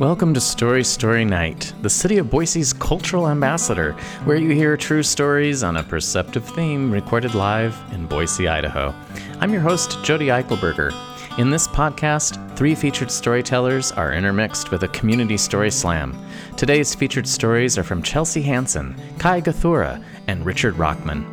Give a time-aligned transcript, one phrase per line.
[0.00, 3.92] Welcome to Story Story Night, the city of Boise's cultural ambassador,
[4.24, 8.94] where you hear true stories on a perceptive theme recorded live in Boise, Idaho.
[9.40, 10.94] I'm your host, Jodi Eichelberger.
[11.38, 16.18] In this podcast, three featured storytellers are intermixed with a community story slam.
[16.56, 21.26] Today's featured stories are from Chelsea Hansen, Ky Gathura, and Richard Rachman.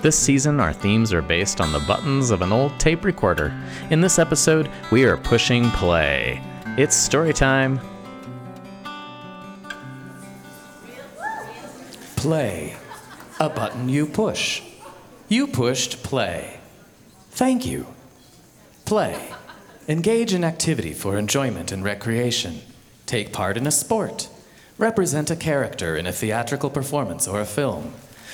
[0.00, 3.52] This season, our themes are based on the buttons of an old tape recorder.
[3.90, 6.40] In this episode, we are pushing play.
[6.78, 7.78] It's story time.
[12.24, 12.74] Play.
[13.38, 14.62] A button you push.
[15.28, 16.58] You pushed play.
[17.32, 17.86] Thank you.
[18.86, 19.28] Play.
[19.88, 22.62] Engage in activity for enjoyment and recreation.
[23.04, 24.30] Take part in a sport.
[24.78, 27.92] Represent a character in a theatrical performance or a film.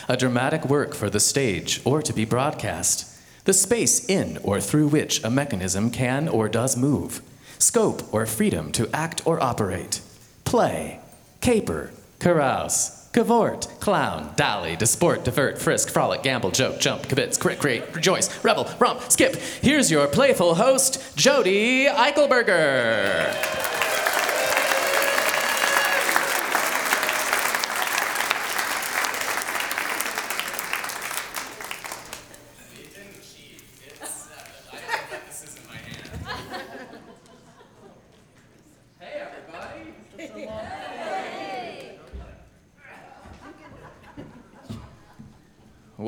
[0.09, 3.09] A dramatic work for the stage or to be broadcast.
[3.45, 7.23] The space in or through which a mechanism can or does move.
[7.59, 10.01] Scope or freedom to act or operate.
[10.45, 11.01] Play.
[11.41, 11.91] Caper.
[12.20, 13.00] Carouse.
[13.12, 19.02] Cavort, clown, dally, disport, divert, frisk, frolic, gamble, joke, jump, kibitz, create, rejoice, revel, romp,
[19.11, 19.34] skip.
[19.34, 23.89] Here's your playful host, Jodi Eichelberger.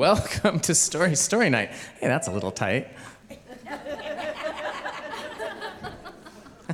[0.03, 1.69] Welcome to Story Story Night.
[2.01, 2.89] Hey, that's a little tight.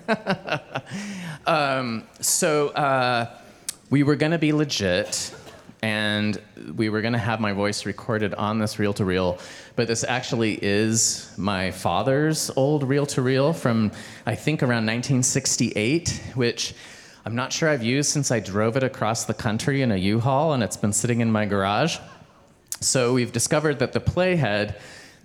[1.46, 3.32] um, so uh,
[3.92, 5.32] we were going to be legit,
[5.84, 6.42] and
[6.76, 9.38] we were going to have my voice recorded on this reel to reel,
[9.76, 13.92] but this actually is my father's old reel to reel from
[14.26, 16.74] I think around 1968, which.
[17.26, 20.54] I'm not sure I've used since I drove it across the country in a U-Haul,
[20.54, 22.00] and it's been sitting in my garage.
[22.82, 24.76] So we've discovered that the playhead,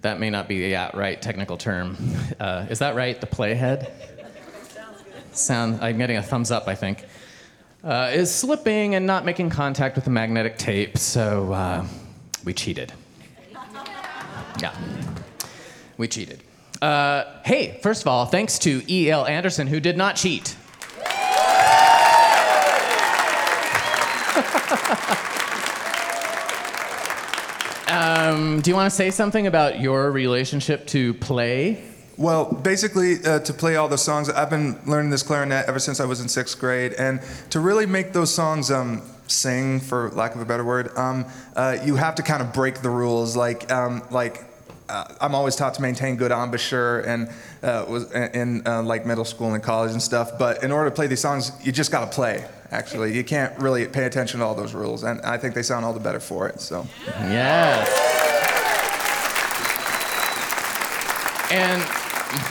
[0.02, 1.96] that may not be the right technical term.
[2.40, 3.20] Uh, is that right?
[3.20, 3.90] The playhead?
[5.32, 5.78] Sound.
[5.80, 7.04] I'm getting a thumbs up, I think.
[7.82, 11.86] Uh, is slipping and not making contact with the magnetic tape, so uh,
[12.44, 12.92] we cheated.
[14.60, 14.74] Yeah,
[15.96, 16.42] we cheated.
[16.80, 19.26] Uh, hey, first of all, thanks to E.L.
[19.26, 20.56] Anderson, who did not cheat.
[27.94, 31.80] Um, do you want to say something about your relationship to play?
[32.16, 36.00] Well, basically, uh, to play all the songs, I've been learning this clarinet ever since
[36.00, 40.34] I was in sixth grade, and to really make those songs um, sing, for lack
[40.34, 41.24] of a better word, um,
[41.54, 43.36] uh, you have to kind of break the rules.
[43.36, 44.42] Like, um, like
[44.88, 47.28] uh, I'm always taught to maintain good embouchure, and
[47.62, 50.32] uh, was in uh, like middle school and college and stuff.
[50.36, 52.44] But in order to play these songs, you just got to play.
[52.74, 55.84] Actually, you can't really pay attention to all those rules, and I think they sound
[55.84, 56.60] all the better for it.
[56.60, 56.84] So.
[57.06, 57.88] Yes.
[61.52, 61.80] And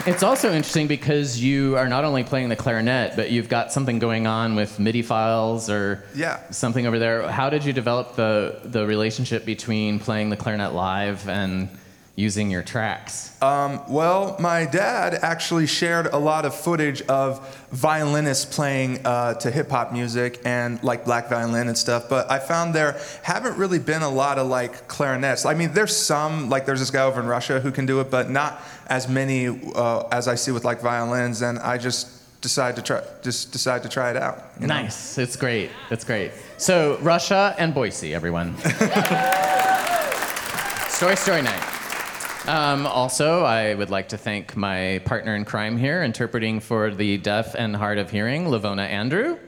[0.06, 3.98] it's also interesting because you are not only playing the clarinet, but you've got something
[3.98, 6.40] going on with MIDI files or Yeah.
[6.50, 7.28] something over there.
[7.28, 11.68] How did you develop the, the relationship between playing the clarinet live and
[12.16, 13.32] using your tracks?
[13.42, 19.50] Um, well, my dad actually shared a lot of footage of violinists playing uh, to
[19.50, 22.08] hip hop music and like black violin and stuff.
[22.08, 25.44] But I found there haven't really been a lot of like clarinets.
[25.44, 28.10] I mean, there's some like there's this guy over in Russia who can do it,
[28.10, 31.42] but not as many uh, as I see with like violins.
[31.42, 34.44] And I just decided to try just decided to try it out.
[34.60, 34.74] you know?
[34.74, 35.18] Nice.
[35.18, 35.70] It's great.
[35.90, 36.30] It's great.
[36.58, 38.56] So, Russia and Boise, everyone.
[40.88, 41.73] story, story night.
[42.46, 47.16] Um, also, I would like to thank my partner in crime here, interpreting for the
[47.16, 49.38] deaf and hard of hearing, Lavona Andrew.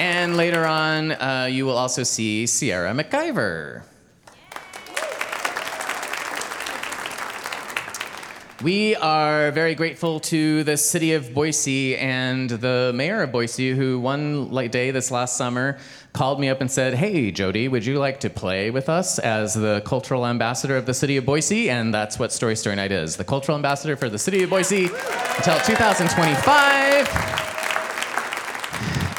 [0.00, 3.84] And later on, uh, you will also see Sierra McIver.
[8.62, 14.00] We are very grateful to the city of Boise and the mayor of Boise, who
[14.00, 15.78] one day this last summer
[16.16, 19.52] called me up and said, "Hey, Jodi, would you like to play with us as
[19.52, 23.16] the cultural ambassador of the city of Boise?" And that's what Story Story Night is:
[23.16, 27.36] the cultural ambassador for the city of Boise until 2025.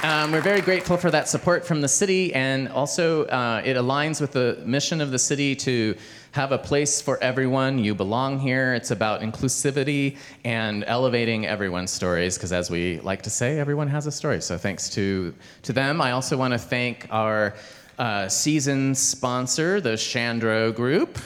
[0.03, 4.19] Um, we're very grateful for that support from the city, and also uh, it aligns
[4.19, 5.95] with the mission of the city to
[6.37, 7.79] have a place for everyone.
[7.79, 8.75] You belong here.
[8.75, 14.05] It's about inclusivity and elevating everyone's stories, because as we like to say, everyone has
[14.05, 14.39] a story.
[14.41, 15.99] So thanks to, to them.
[15.99, 17.55] I also want to thank our
[17.97, 21.17] uh, season sponsor, the Shandro Group.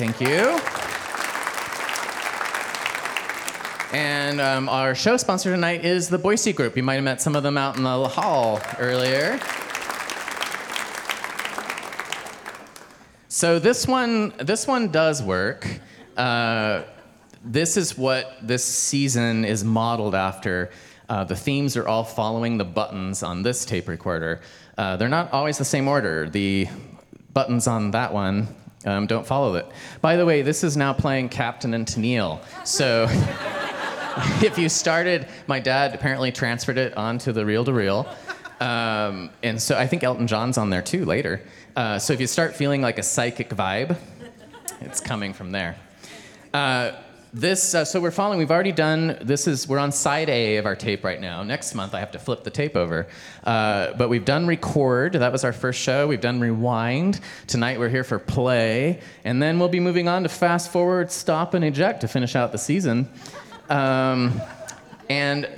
[0.00, 0.58] Thank you.
[3.92, 6.74] And um, our show sponsor tonight is the Boise Group.
[6.74, 9.38] You might have met some of them out in the hall earlier.
[13.34, 15.66] So this one, this one does work.
[16.18, 16.82] Uh,
[17.42, 20.70] this is what this season is modeled after.
[21.08, 24.42] Uh, the themes are all following the buttons on this tape recorder.
[24.76, 26.28] Uh, they're not always the same order.
[26.28, 26.68] The
[27.32, 28.48] buttons on that one
[28.84, 29.64] um, don't follow it.
[30.02, 32.38] By the way, this is now playing Captain and Tennille.
[32.66, 33.06] So
[34.46, 38.14] if you started, my dad apparently transferred it onto the reel to reel.
[38.62, 41.42] Um, and so I think Elton John's on there too later.
[41.74, 43.96] Uh, so if you start feeling like a psychic vibe,
[44.82, 45.76] it's coming from there.
[46.52, 46.92] Uh,
[47.32, 48.38] this, uh, so we're following.
[48.38, 49.16] We've already done.
[49.22, 51.42] This is we're on side A of our tape right now.
[51.42, 53.06] Next month I have to flip the tape over,
[53.44, 55.14] uh, but we've done record.
[55.14, 56.06] That was our first show.
[56.06, 57.20] We've done rewind.
[57.46, 61.54] Tonight we're here for play, and then we'll be moving on to fast forward, stop,
[61.54, 63.08] and eject to finish out the season.
[63.70, 64.38] Um,
[65.08, 65.48] and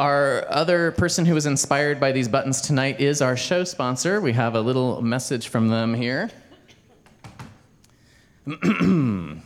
[0.00, 4.18] our other person who was inspired by these buttons tonight is our show sponsor.
[4.18, 6.30] We have a little message from them here.
[8.46, 9.42] In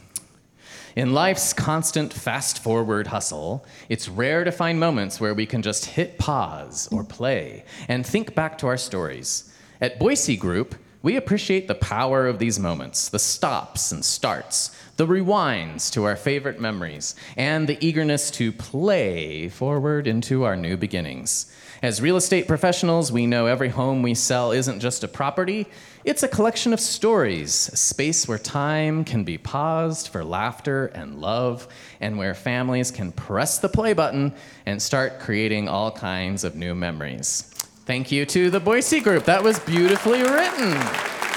[0.95, 6.19] life's constant fast forward hustle, it's rare to find moments where we can just hit
[6.19, 9.53] pause or play and think back to our stories.
[9.81, 15.07] At Boise Group, we appreciate the power of these moments, the stops and starts, the
[15.07, 21.53] rewinds to our favorite memories, and the eagerness to play forward into our new beginnings.
[21.83, 25.67] As real estate professionals, we know every home we sell isn't just a property,
[26.05, 31.21] it's a collection of stories, a space where time can be paused for laughter and
[31.21, 31.67] love,
[32.01, 34.33] and where families can press the play button
[34.65, 37.43] and start creating all kinds of new memories.
[37.87, 39.25] Thank you to the Boise Group.
[39.25, 41.34] That was beautifully written.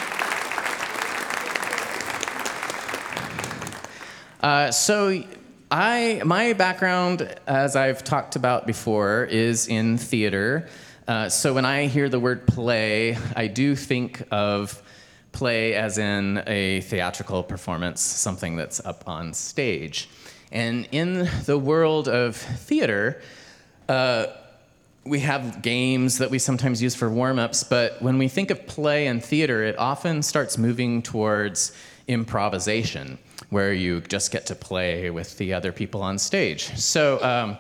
[4.42, 5.24] Uh, so,
[5.69, 10.69] I my background, as I've talked about before, is in theater.
[11.07, 14.81] Uh, so when I hear the word play, I do think of
[15.34, 20.10] play as in a theatrical performance, something that's up on stage.
[20.51, 23.22] And in the world of theater,
[23.89, 24.28] uh,
[25.06, 28.68] we have games that we sometimes use for warm ups, but when we think of
[28.68, 31.74] play and theater, it often starts moving towards
[32.07, 33.18] improvisation
[33.50, 36.76] where you just get to play with the other people on stage.
[36.78, 37.58] So um,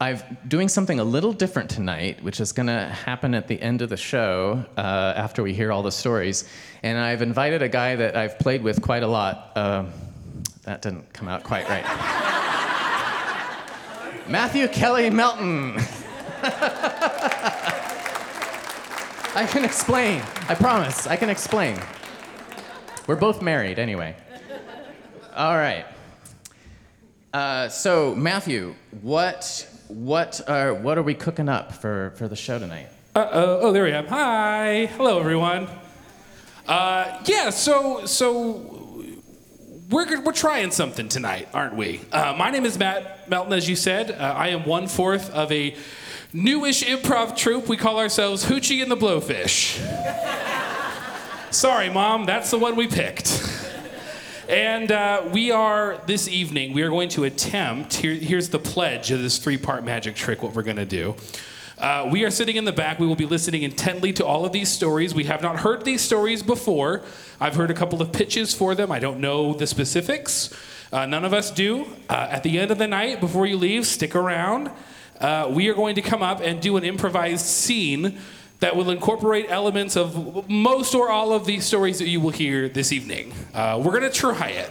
[0.00, 0.18] I'm
[0.48, 3.90] doing something a little different tonight, which is going to happen at the end of
[3.90, 6.48] the show uh, after we hear all the stories.
[6.82, 9.52] And I've invited a guy that I've played with quite a lot.
[9.54, 9.84] Uh,
[10.62, 11.84] that didn't come out quite right.
[14.28, 15.76] Matthew Kelly Melton.
[19.36, 20.22] I can explain.
[20.48, 21.06] I promise.
[21.06, 21.78] I can explain.
[23.06, 24.16] We're both married anyway.
[25.34, 25.84] All right.
[27.32, 32.60] Uh, so Matthew, what what are what are we cooking up for for the show
[32.60, 32.86] tonight?
[33.16, 34.06] Uh oh, oh there we are.
[34.06, 35.68] Hi, hello everyone.
[36.68, 39.02] Uh, yeah, so so
[39.90, 42.00] we're we're trying something tonight, aren't we?
[42.12, 44.12] Uh, my name is Matt Melton, as you said.
[44.12, 45.74] Uh, I am one fourth of a
[46.32, 47.66] newish improv troupe.
[47.66, 49.80] We call ourselves Hoochie and the Blowfish.
[51.52, 53.62] Sorry, mom, that's the one we picked.
[54.48, 59.10] And uh, we are, this evening, we are going to attempt, here, here's the pledge
[59.10, 61.16] of this three part magic trick, what we're going to do.
[61.78, 62.98] Uh, we are sitting in the back.
[62.98, 65.14] We will be listening intently to all of these stories.
[65.14, 67.02] We have not heard these stories before.
[67.40, 68.92] I've heard a couple of pitches for them.
[68.92, 70.52] I don't know the specifics.
[70.92, 71.86] Uh, none of us do.
[72.10, 74.70] Uh, at the end of the night, before you leave, stick around.
[75.20, 78.18] Uh, we are going to come up and do an improvised scene
[78.60, 82.68] that will incorporate elements of most or all of these stories that you will hear
[82.68, 83.32] this evening.
[83.52, 84.70] Uh, we're going to try it.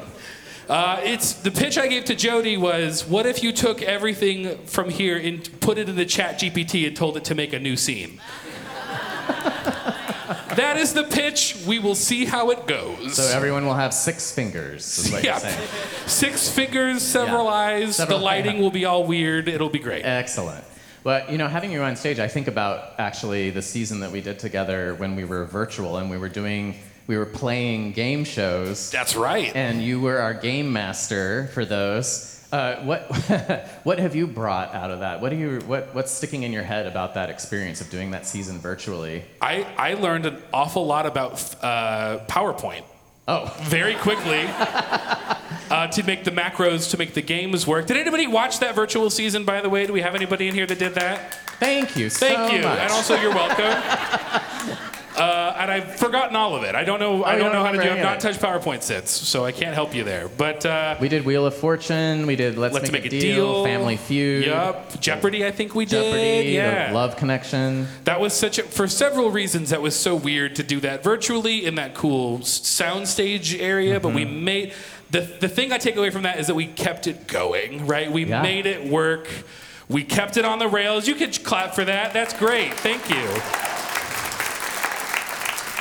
[0.70, 4.90] Uh, it's the pitch I gave to Jodi was, what if you took everything from
[4.90, 7.76] here and put it in the Chat GPT and told it to make a new
[7.76, 8.22] scene?
[10.56, 11.58] that is the pitch.
[11.68, 13.16] We will see how it goes.
[13.16, 14.98] So everyone will have six fingers.
[14.98, 15.70] Is what yeah, you're saying.
[16.08, 17.52] six fingers, several Yeah.
[17.52, 17.96] eyes.
[17.98, 19.50] Several- the lighting will be all weird.
[19.50, 20.06] It'll be great.
[20.06, 20.64] Excellent.
[21.04, 24.22] But you know, having you on stage, I think about actually the season that we
[24.22, 26.76] did together when we were virtual and we were doing,
[27.08, 29.54] we were playing game shows, That's right.
[29.54, 32.30] and you were our game master for those.
[32.54, 33.02] Uh, what
[33.84, 35.20] what have you brought out of that?
[35.20, 38.26] What do you what what's sticking in your head about that experience of doing that
[38.28, 39.24] season virtually?
[39.42, 41.34] I, I learned an awful lot about
[41.64, 42.84] uh, PowerPoint
[43.26, 47.88] Oh, very quickly uh, to make the macros to make the games work.
[47.88, 49.46] Did anybody watch that virtual season?
[49.46, 51.34] By the way, do we have anybody in here that did that?
[51.60, 52.10] thank you.
[52.10, 52.80] Thank so you, much.
[52.80, 54.80] and also you're welcome.
[55.16, 56.74] Uh, and I've forgotten all of it.
[56.74, 57.24] I don't know.
[57.24, 57.88] I don't don't know how to do.
[57.90, 60.28] I've not touched PowerPoint since, so I can't help you there.
[60.28, 62.26] But uh, We did Wheel of Fortune.
[62.26, 64.46] We did Let's, let's make, a, deal, Family Feud.
[64.46, 65.00] Yup.
[65.00, 65.46] Jeopardy.
[65.46, 66.12] I think we Jeopardy.
[66.22, 66.46] did.
[66.48, 66.92] the Yeah.
[66.94, 67.88] Love Connection.
[68.06, 71.66] That was such a, for several reasons that was so weird to do that virtually
[71.66, 74.16] in that cool soundstage area, but Mm-hmm.
[74.16, 74.74] we made
[75.12, 78.12] the the thing I take away from that is that we kept it going, right?
[78.12, 78.42] We Yeah.
[78.42, 79.28] made it work.
[79.90, 81.08] We kept it on the rails.
[81.08, 82.14] You could clap for that.
[82.14, 82.74] That's great.
[82.74, 83.73] Thank you.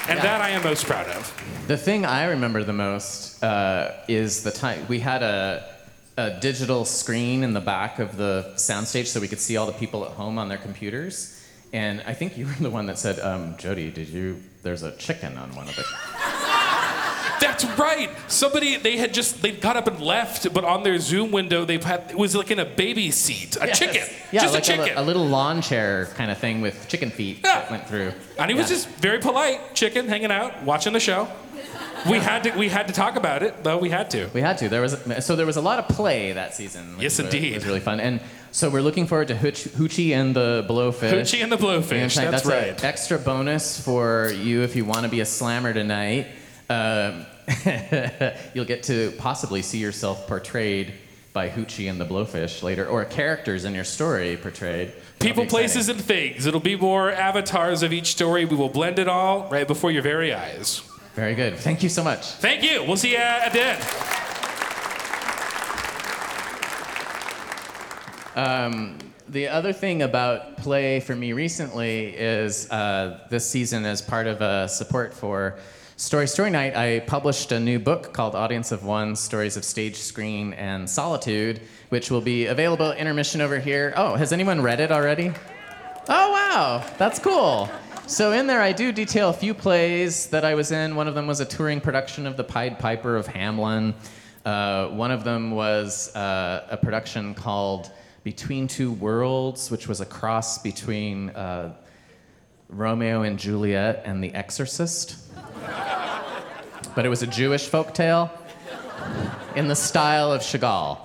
[0.09, 0.23] And Yeah.
[0.23, 1.33] that I am most proud of.
[1.69, 5.65] The thing I remember the most uh, is the time we had a,
[6.17, 9.73] a digital screen in the back of the soundstage so we could see all the
[9.73, 11.39] people at home on their computers.
[11.73, 14.43] And I think you were the one that said, um, Jodi, did you?
[14.63, 16.52] There's a chicken on one of the.
[17.43, 18.09] That's right.
[18.29, 21.79] Somebody they had just they got up and left, but on their Zoom window they
[21.79, 23.79] had it was like in a baby seat, a Yes.
[23.79, 24.97] chicken, Yeah, just like a chicken.
[24.97, 27.61] A, little lawn chair kind of thing with chicken feet Yeah.
[27.61, 28.13] that went through.
[28.39, 31.29] And he was just very polite, chicken, hanging out, watching the show.
[32.09, 34.29] We had to we had to talk about it, though we had to.
[34.35, 34.69] We had to.
[34.69, 36.97] There was so there was a lot of play that season.
[36.99, 37.53] Yes, indeed.
[37.53, 38.21] It was really fun, and
[38.51, 41.13] so we're looking forward to Hoochie and the Blowfish.
[41.13, 42.15] Hoochie and the Blowfish.
[42.17, 42.85] That's, That's right.
[42.85, 46.27] extra bonus for you if you want to be a slammer tonight.
[46.69, 47.27] Um,
[48.55, 50.95] you'll get to possibly see yourself portrayed
[51.33, 54.93] by Hoochie and the Blowfish later, or characters in your story portrayed.
[55.19, 56.45] People, places, and things.
[56.47, 58.45] It'll be more avatars of each story.
[58.45, 60.83] We will blend it all right before your very eyes.
[61.15, 61.57] Very good.
[61.57, 62.27] Thank you so much.
[62.33, 62.85] Thank you.
[62.85, 63.83] We'll see you at the end.
[69.33, 74.43] The other thing about play for me recently is uh, this season, as part of
[74.43, 75.59] a support for
[76.03, 79.95] Story Story Night, I published a new book called Audience of One Stories of Stage,
[79.95, 83.95] Screen, and Solitude, which will be available at intermission over here.
[83.97, 85.33] Oh, has anyone read it already?
[86.09, 87.71] Oh, wow, that's cool.
[88.09, 90.97] So, in there, I do detail a few plays that I was in.
[90.97, 93.95] One of them was a touring production of The Pied Piper of Hamelin.
[94.45, 97.93] Uh, one of them was uh, a production called
[98.25, 101.77] Between Two Worlds, which was a cross between uh,
[102.69, 105.32] Romeo and Juliet and The Exorcist.
[106.95, 108.31] But it was a Jewish folktale
[109.57, 110.99] in the style of Chagall.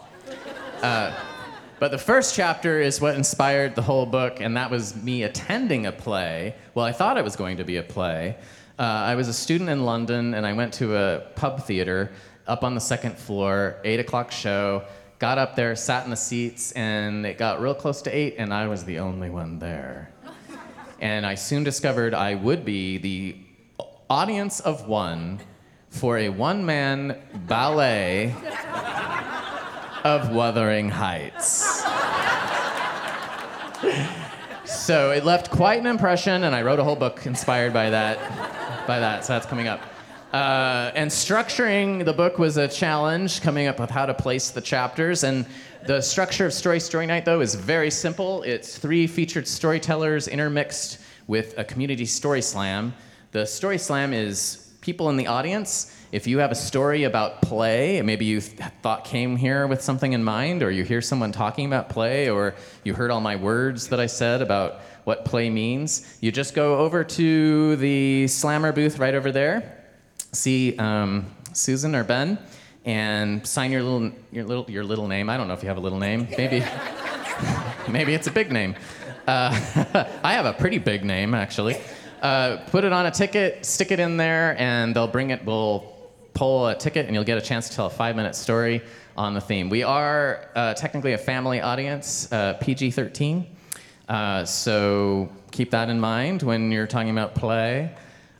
[1.79, 5.85] But the first chapter is what inspired the whole book, and that was me attending
[5.85, 6.55] a play.
[6.73, 8.35] Well, I thought it was going to be a play.
[8.79, 12.11] Uh, I was a student in London, and I went to a pub theater
[12.47, 14.85] up on the second floor, eight o'clock show.
[15.19, 18.51] Got up there, sat in the seats, and it got real close to eight, and
[18.51, 20.11] I was the only one there.
[20.99, 23.37] And I soon discovered I would be the
[24.09, 25.41] audience of one
[25.89, 28.35] for a one man ballet
[30.03, 31.83] of Wuthering Heights.
[34.65, 38.17] so it left quite an impression, and I wrote a whole book inspired by that.
[38.87, 39.81] By that, so that's coming up.
[40.33, 44.61] Uh, and structuring the book was a challenge, coming up with how to place the
[44.61, 45.23] chapters.
[45.23, 45.45] And
[45.85, 48.43] the structure of Story Story Night, though, is very simple.
[48.43, 52.93] It's three featured storytellers intermixed with a community story slam.
[53.31, 55.93] The story slam is people in the audience.
[56.13, 60.13] If you have a story about play, maybe you th- thought came here with something
[60.13, 63.89] in mind, or you hear someone talking about play, or you heard all my words
[63.89, 68.97] that I said about what play means, you just go over to the slammer booth
[68.97, 69.83] right over there,
[70.31, 72.39] see um, Susan or Ben,
[72.85, 75.29] and sign your little your little your little name.
[75.29, 76.29] I don't know if you have a little name.
[76.37, 76.63] Maybe
[77.89, 78.73] maybe it's a big name.
[79.27, 79.51] Uh,
[80.23, 81.75] I have a pretty big name actually.
[82.21, 85.45] Uh, put it on a ticket, stick it in there, and they'll bring it.
[85.45, 85.93] We'll
[86.33, 88.81] pull a ticket, and you'll get a chance to tell a five-minute story
[89.15, 89.69] on the theme.
[89.69, 93.45] We are uh, technically a family audience, uh, PG-13,
[94.09, 97.91] uh, so keep that in mind when you're talking about play,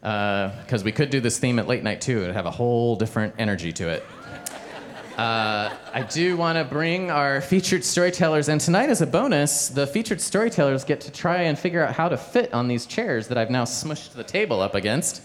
[0.01, 2.23] because we could do this theme at late night too.
[2.23, 4.03] It'd have a whole different energy to it.
[5.17, 10.21] I do want to bring our featured storytellers, and tonight, as a bonus, the featured
[10.21, 13.49] storytellers get to try and figure out how to fit on these chairs that I've
[13.49, 15.21] now smushed the table up against.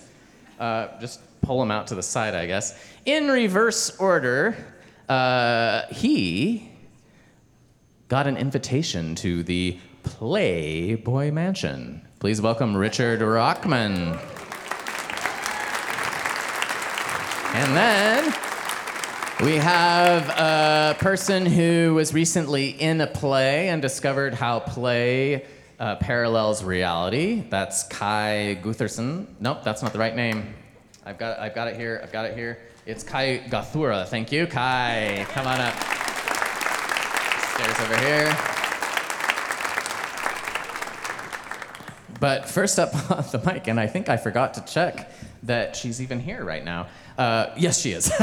[0.59, 2.79] Uh, just pull them out to the side, I guess.
[3.05, 4.57] In reverse order,
[5.09, 6.71] uh, he
[8.09, 12.07] got an invitation to the Playboy Mansion.
[12.19, 14.19] Please welcome Richard Rachman.
[17.55, 18.52] And then
[19.41, 25.47] we have a person who was recently in a play and discovered how play
[25.81, 27.43] uh, parallels reality.
[27.49, 29.27] That's Kai Gutherson.
[29.41, 30.55] Nope, that's not the right name.
[31.05, 32.01] I've got, I've got it here.
[32.03, 32.59] I've got it here.
[32.87, 34.07] It's Ky Gathura.
[34.07, 35.25] Thank you, Ky.
[35.25, 35.75] Come on up.
[37.55, 38.37] Stairs over here.
[42.21, 45.11] But first up on the mic, and I think I forgot to check
[45.43, 46.87] that she's even here right now.
[47.19, 48.13] Uh, yes, she is.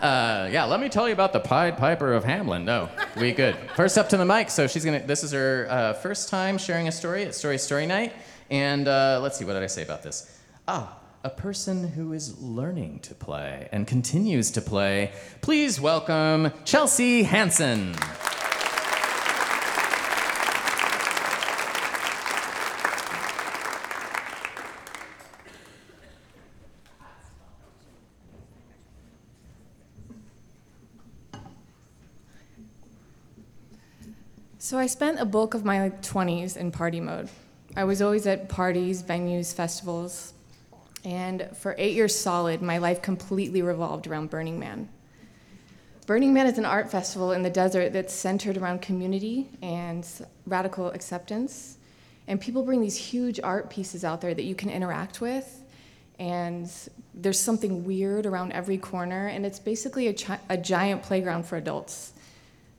[0.00, 2.62] Uh, yeah, let me tell you about the Pied Piper of Hamelin.
[2.62, 3.56] No, we good.
[3.74, 5.04] First up to the mic, so she's gonna.
[5.04, 8.14] This is her uh, first time sharing a story at Story Story Night,
[8.48, 10.38] and uh, let's see, what did I say about this?
[10.68, 15.10] Ah, a person who is learning to play and continues to play.
[15.40, 17.96] Please welcome Chelsea Hansen.
[34.68, 37.30] So I spent a bulk of my like, 20s in party mode.
[37.74, 40.34] I was always at parties, venues, festivals,
[41.06, 44.90] and for eight years solid, my life completely revolved around Burning Man.
[46.04, 50.06] Burning Man is an art festival in the desert that's centered around community and
[50.46, 51.78] radical acceptance.
[52.26, 55.62] And people bring these huge art pieces out there that you can interact with.
[56.18, 56.70] And
[57.14, 59.28] there's something weird around every corner.
[59.28, 62.12] And it's basically a, chi- a giant playground for adults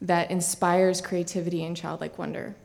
[0.01, 2.55] that inspires creativity and childlike wonder.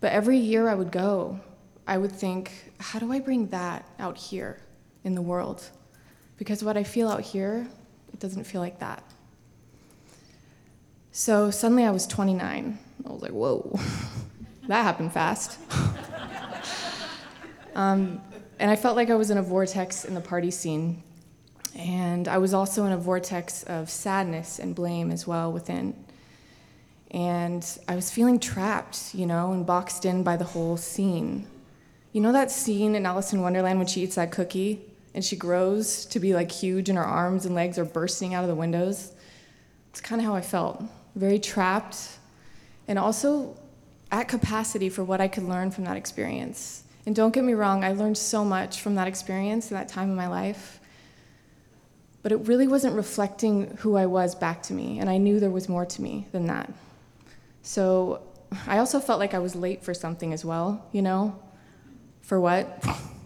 [0.00, 1.40] But every year I would go,
[1.86, 4.58] I would think, how do I bring that out here
[5.04, 5.68] in the world?
[6.38, 7.66] Because what I feel out here,
[8.12, 9.02] it doesn't feel like that.
[11.12, 12.78] So suddenly I was 29.
[13.04, 13.78] I was like, whoa,
[14.68, 15.58] that happened fast.
[17.74, 18.22] um,
[18.58, 21.02] and I felt like I was in a vortex in the party scene.
[21.74, 25.94] And I was also in a vortex of sadness and blame as well within.
[27.10, 31.46] And I was feeling trapped, you know, and boxed in by the whole scene.
[32.12, 34.80] You know that scene in Alice in Wonderland when she eats that cookie
[35.14, 38.44] and she grows to be like huge and her arms and legs are bursting out
[38.44, 39.12] of the windows?
[39.90, 40.82] It's kind of how I felt.
[41.16, 42.18] Very trapped
[42.86, 43.56] and also
[44.12, 46.84] at capacity for what I could learn from that experience.
[47.06, 50.10] And don't get me wrong, I learned so much from that experience and that time
[50.10, 50.80] in my life.
[52.22, 55.50] But it really wasn't reflecting who I was back to me, and I knew there
[55.50, 56.70] was more to me than that.
[57.62, 58.22] So
[58.66, 61.40] I also felt like I was late for something as well, you know?
[62.22, 62.84] For what?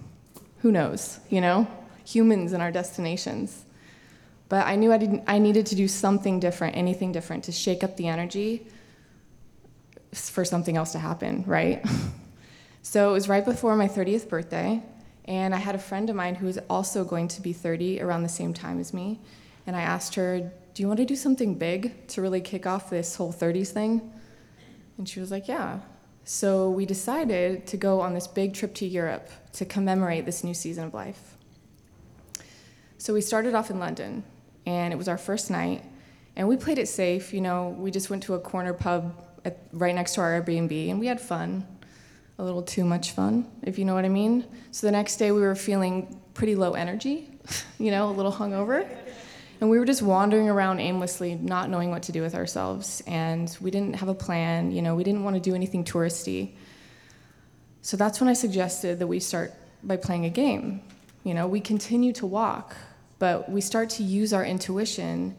[0.59, 1.66] Who knows, you know?
[2.07, 3.64] Humans and our destinations.
[4.49, 7.83] But I knew I, didn't, I needed to do something different, anything different, to shake
[7.83, 8.66] up the energy
[10.12, 11.85] for something else to happen, right?
[12.83, 14.83] so it was right before my 30th birthday,
[15.25, 18.23] and I had a friend of mine who was also going to be 30 around
[18.23, 19.20] the same time as me.
[19.66, 22.90] And I asked her, Do you want to do something big to really kick off
[22.90, 24.12] this whole 30s thing?
[24.98, 25.80] And she was like, Yeah.
[26.24, 30.54] So we decided to go on this big trip to Europe to commemorate this new
[30.54, 31.37] season of life.
[32.96, 34.24] So we started off in London,
[34.64, 35.85] and it was our first night.
[36.37, 37.35] And we played it safe.
[37.35, 40.90] You know, we just went to a corner pub at, right next to our Airbnb,
[40.90, 41.66] and we had fun.
[42.38, 44.44] A little too much fun, if you know what I mean.
[44.72, 47.30] So the next day we were feeling pretty low energy,
[47.78, 48.88] you know, a little hungover.
[49.64, 53.03] And we were just wandering around aimlessly, not knowing what to do with ourselves.
[53.07, 56.53] And we didn't have a plan, you know, we didn't want to do anything touristy.
[57.81, 60.83] So that's when I suggested that we start by playing a game.
[61.22, 62.77] You know, we continue to walk,
[63.18, 65.35] but we start to use our intuition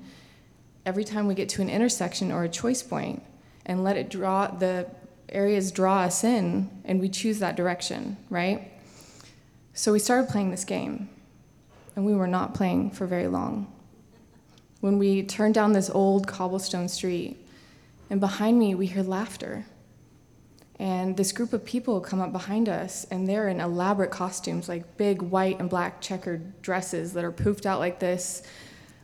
[0.88, 3.21] every time we get to an intersection or a choice point
[3.67, 4.88] and let it draw the
[5.29, 8.71] areas draw us in and we choose that direction, right?
[9.75, 11.09] So we started playing this game
[11.95, 13.71] and we were not playing for very long
[14.81, 17.38] when we turn down this old cobblestone street,
[18.09, 19.65] and behind me we hear laughter.
[20.77, 24.97] And this group of people come up behind us, and they're in elaborate costumes, like
[24.97, 28.43] big white and black checkered dresses that are poofed out like this,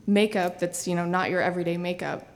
[0.07, 2.27] makeup that's you know not your everyday makeup.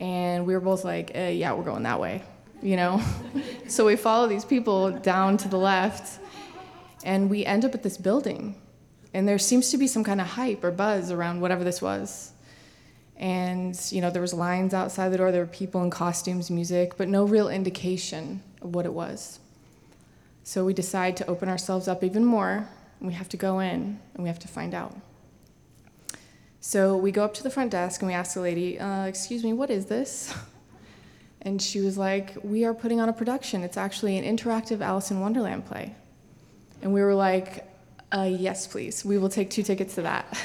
[0.00, 2.22] And we were both like, eh, "Yeah, we're going that way,"
[2.62, 3.02] you know.
[3.68, 6.20] so we follow these people down to the left,
[7.04, 8.54] and we end up at this building
[9.14, 12.32] and there seems to be some kind of hype or buzz around whatever this was.
[13.16, 16.96] And, you know, there was lines outside the door, there were people in costumes, music,
[16.96, 19.40] but no real indication of what it was.
[20.44, 22.68] So we decide to open ourselves up even more,
[23.00, 24.94] and we have to go in and we have to find out.
[26.60, 29.44] So we go up to the front desk and we ask the lady, uh, Excuse
[29.44, 30.34] me, what is this?
[31.42, 33.62] And she was like, We are putting on a production.
[33.62, 35.94] It's actually an interactive Alice in Wonderland play.
[36.82, 37.67] And we were like,
[38.12, 39.04] uh, yes, please.
[39.04, 40.38] We will take two tickets to that.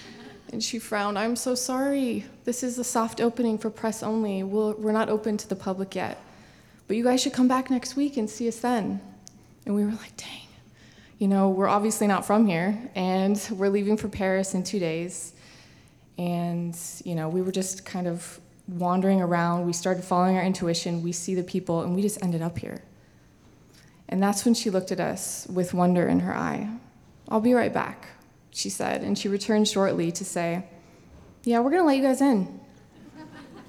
[0.52, 1.18] and she frowned.
[1.18, 2.24] I'm so sorry.
[2.44, 4.42] This is a soft opening for press only.
[4.42, 6.20] we we are not open to the public yet.
[6.88, 9.00] But you guys should come back next week and see us then.
[9.64, 10.46] And we were like, dang.
[11.18, 15.32] You know, we're obviously not from here, and we're leaving for Paris in two days.
[16.18, 19.64] And, you know, we were just kind of wandering around.
[19.64, 21.02] We started following our intuition.
[21.02, 22.82] We see the people, and we just ended up here.
[24.10, 26.68] And that's when she looked at us with wonder in her eye.
[27.28, 28.08] I'll be right back,
[28.50, 30.64] she said, and she returned shortly to say,
[31.44, 32.60] Yeah, we're gonna let you guys in.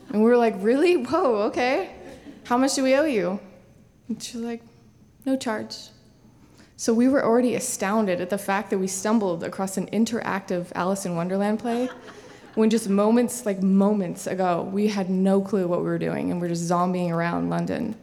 [0.09, 0.97] And we were like, Really?
[0.97, 1.91] Whoa, okay.
[2.45, 3.39] How much do we owe you?
[4.07, 4.61] And she's like,
[5.25, 5.75] No charge.
[6.79, 11.07] So we were already astounded at the fact that we stumbled across an interactive Alice
[11.07, 11.89] in Wonderland play
[12.57, 16.41] when just moments, like moments ago, we had no clue what we were doing and
[16.41, 17.95] we're just zombieing around London.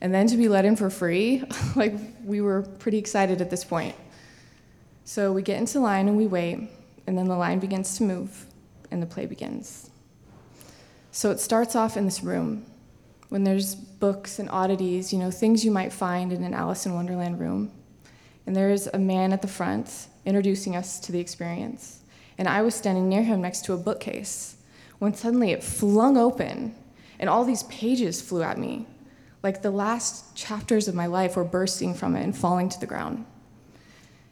[0.00, 1.42] And then to be let in for free,
[1.76, 3.94] like we were pretty excited at this point.
[5.08, 6.68] So we get into line and we wait,
[7.06, 8.46] and then the line begins to move
[8.90, 9.88] and the play begins.
[11.12, 12.66] So it starts off in this room
[13.28, 16.94] when there's books and oddities, you know, things you might find in an Alice in
[16.94, 17.70] Wonderland room.
[18.46, 22.00] And there's a man at the front introducing us to the experience.
[22.36, 24.56] And I was standing near him next to a bookcase
[24.98, 26.74] when suddenly it flung open
[27.20, 28.88] and all these pages flew at me.
[29.44, 32.86] Like the last chapters of my life were bursting from it and falling to the
[32.86, 33.24] ground.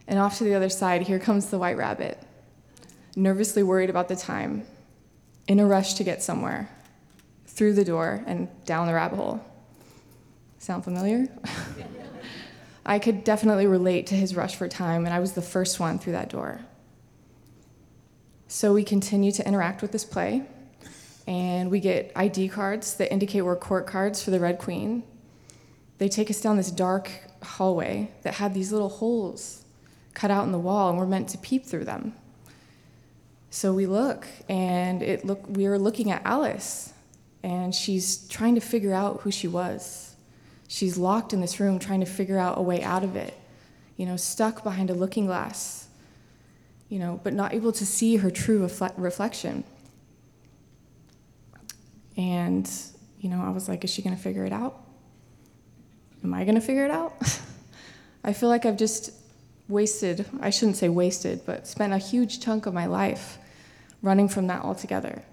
[0.07, 2.19] And off to the other side, here comes the white rabbit,
[3.15, 4.65] nervously worried about the time,
[5.47, 6.69] in a rush to get somewhere,
[7.47, 9.43] through the door and down the rabbit hole.
[10.59, 11.27] Sound familiar?
[12.85, 15.97] I could definitely relate to his rush for time, and I was the first one
[15.97, 16.61] through that door.
[18.47, 20.43] So we continue to interact with this play,
[21.25, 25.03] and we get ID cards that indicate we're court cards for the Red Queen.
[25.97, 27.09] They take us down this dark
[27.41, 29.64] hallway that had these little holes
[30.15, 32.13] cut out in the wall, and we're meant to peep through them.
[33.51, 36.93] So we look, and it look we are looking at Alice,
[37.43, 40.15] and she's trying to figure out who she was.
[40.67, 43.33] She's locked in this room trying to figure out a way out of it,
[43.97, 45.87] you know, stuck behind a looking glass,
[46.89, 49.63] you know, but not able to see her true refle- reflection.
[52.17, 52.69] And,
[53.19, 54.81] you know, I was like, is she going to figure it out?
[56.23, 57.13] Am I going to figure it out?
[58.23, 59.11] I feel like I've just
[59.67, 63.37] wasted, I shouldn't say wasted, but spent a huge chunk of my life
[64.01, 65.23] running from that altogether.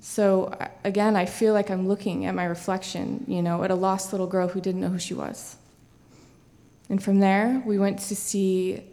[0.00, 4.12] So again, I feel like I'm looking at my reflection, you know, at a lost
[4.12, 5.56] little girl who didn't know who she was.
[6.88, 8.84] And from there, we went to see,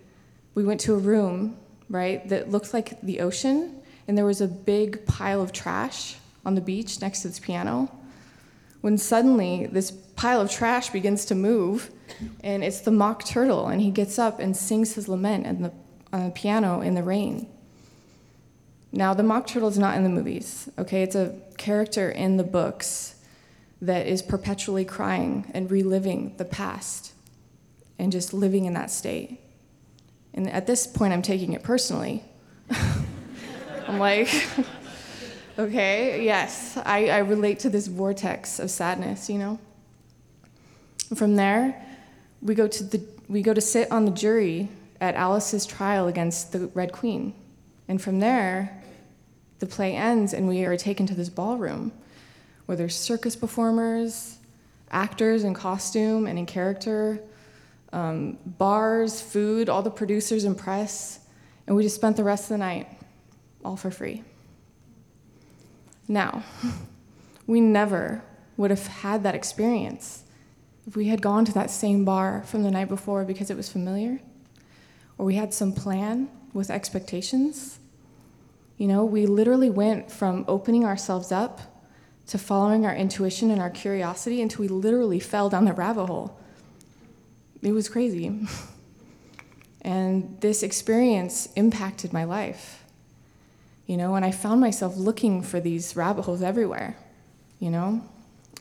[0.55, 1.57] we went to a room,
[1.89, 6.55] right, that looked like the ocean, and there was a big pile of trash on
[6.55, 7.91] the beach next to this piano.
[8.81, 11.91] When suddenly this pile of trash begins to move,
[12.43, 15.71] and it's the mock turtle, and he gets up and sings his lament the,
[16.11, 17.47] on the piano in the rain.
[18.91, 21.03] Now, the mock turtle is not in the movies, okay?
[21.03, 23.15] It's a character in the books
[23.81, 27.13] that is perpetually crying and reliving the past
[27.97, 29.39] and just living in that state.
[30.33, 32.23] And at this point, I'm taking it personally.
[33.87, 34.29] I'm like,
[35.59, 39.59] okay, yes, I, I relate to this vortex of sadness, you know?
[41.15, 41.85] from there,
[42.43, 46.51] we go to the we go to sit on the jury at Alice's trial against
[46.51, 47.33] the Red Queen.
[47.87, 48.81] And from there,
[49.59, 51.91] the play ends and we are taken to this ballroom
[52.65, 54.37] where there's circus performers,
[54.91, 57.19] actors in costume and in character,
[57.91, 61.19] um, bars, food, all the producers and press,
[61.65, 62.87] and we just spent the rest of the night
[63.63, 64.23] all for free.
[66.07, 66.43] Now,
[67.47, 68.23] we never
[68.57, 70.22] would have had that experience
[70.87, 73.69] if we had gone to that same bar from the night before because it was
[73.69, 74.19] familiar,
[75.17, 77.79] or we had some plan with expectations
[78.77, 81.61] you know, we literally went from opening ourselves up
[82.27, 86.37] to following our intuition and our curiosity until we literally fell down the rabbit hole.
[87.61, 88.45] It was crazy.
[89.81, 92.83] and this experience impacted my life.
[93.85, 96.95] You know, and I found myself looking for these rabbit holes everywhere,
[97.59, 98.01] you know,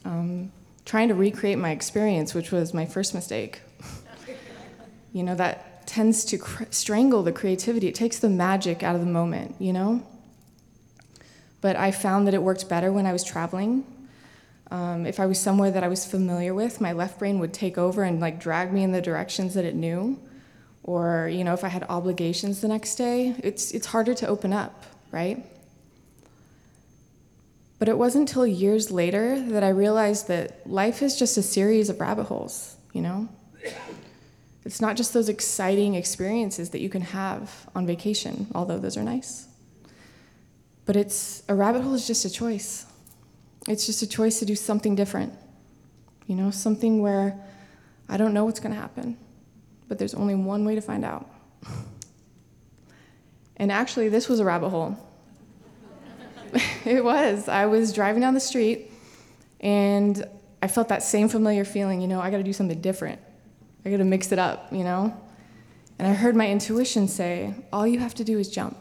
[0.04, 0.50] um,
[0.84, 3.60] trying to recreate my experience, which was my first mistake.
[5.12, 7.88] you know, that tends to cr- strangle the creativity.
[7.88, 10.02] It takes the magic out of the moment, you know?
[11.60, 13.84] But I found that it worked better when I was traveling.
[14.70, 17.76] Um, if I was somewhere that I was familiar with, my left brain would take
[17.76, 20.18] over and like drag me in the directions that it knew.
[20.82, 24.52] Or, you know, if I had obligations the next day, it's, it's harder to open
[24.52, 25.44] up, right?
[27.82, 31.90] But it wasn't until years later that I realized that life is just a series
[31.90, 33.28] of rabbit holes, you know?
[34.64, 39.02] It's not just those exciting experiences that you can have on vacation, although those are
[39.02, 39.48] nice.
[40.86, 42.86] But it's a rabbit hole is just a choice.
[43.66, 45.32] It's just a choice to do something different.
[46.28, 47.36] You know, something where
[48.08, 49.16] I don't know what's going to happen,
[49.88, 51.28] but there's only one way to find out.
[53.56, 54.96] and actually, this was a rabbit hole.
[56.84, 57.48] it was.
[57.48, 58.90] I was driving down the street
[59.60, 60.24] and
[60.60, 63.20] I felt that same familiar feeling, you know, I gotta do something different.
[63.84, 65.16] I gotta mix it up, you know?
[65.98, 68.76] And I heard my intuition say, all you have to do is jump.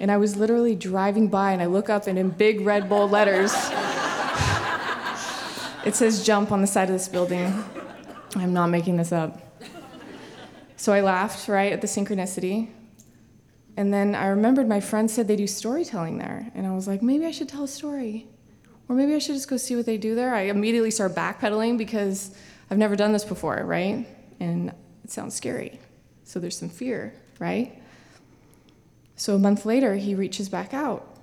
[0.00, 3.10] And I was literally driving by and I look up and in big red bold
[3.10, 3.52] letters,
[5.84, 7.52] it says jump on the side of this building.
[8.36, 9.40] I'm not making this up.
[10.76, 12.68] So I laughed, right, at the synchronicity.
[13.78, 16.50] And then I remembered my friend said they do storytelling there.
[16.56, 18.26] And I was like, maybe I should tell a story.
[18.88, 20.34] Or maybe I should just go see what they do there.
[20.34, 22.36] I immediately start backpedaling because
[22.72, 24.04] I've never done this before, right?
[24.40, 24.70] And
[25.04, 25.78] it sounds scary.
[26.24, 27.80] So there's some fear, right?
[29.14, 31.14] So a month later, he reaches back out.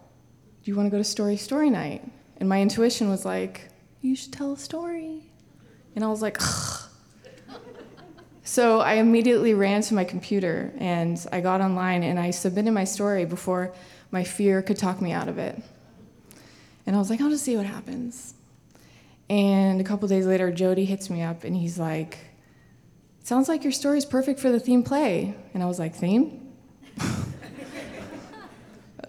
[0.64, 2.10] Do you want to go to story story night?
[2.38, 3.68] And my intuition was like,
[4.00, 5.24] you should tell a story.
[5.94, 6.90] And I was like, Ugh.
[8.48, 12.84] So I immediately ran to my computer and I got online and I submitted my
[12.84, 13.74] story before
[14.12, 15.60] my fear could talk me out of it.
[16.86, 18.36] And I was like, I'll just see what happens.
[19.32, 22.20] And a couple days later, Jodi hits me up and he's like,
[23.24, 25.34] Sounds like your story is perfect for the theme play.
[25.56, 26.48] And I was like, Theme?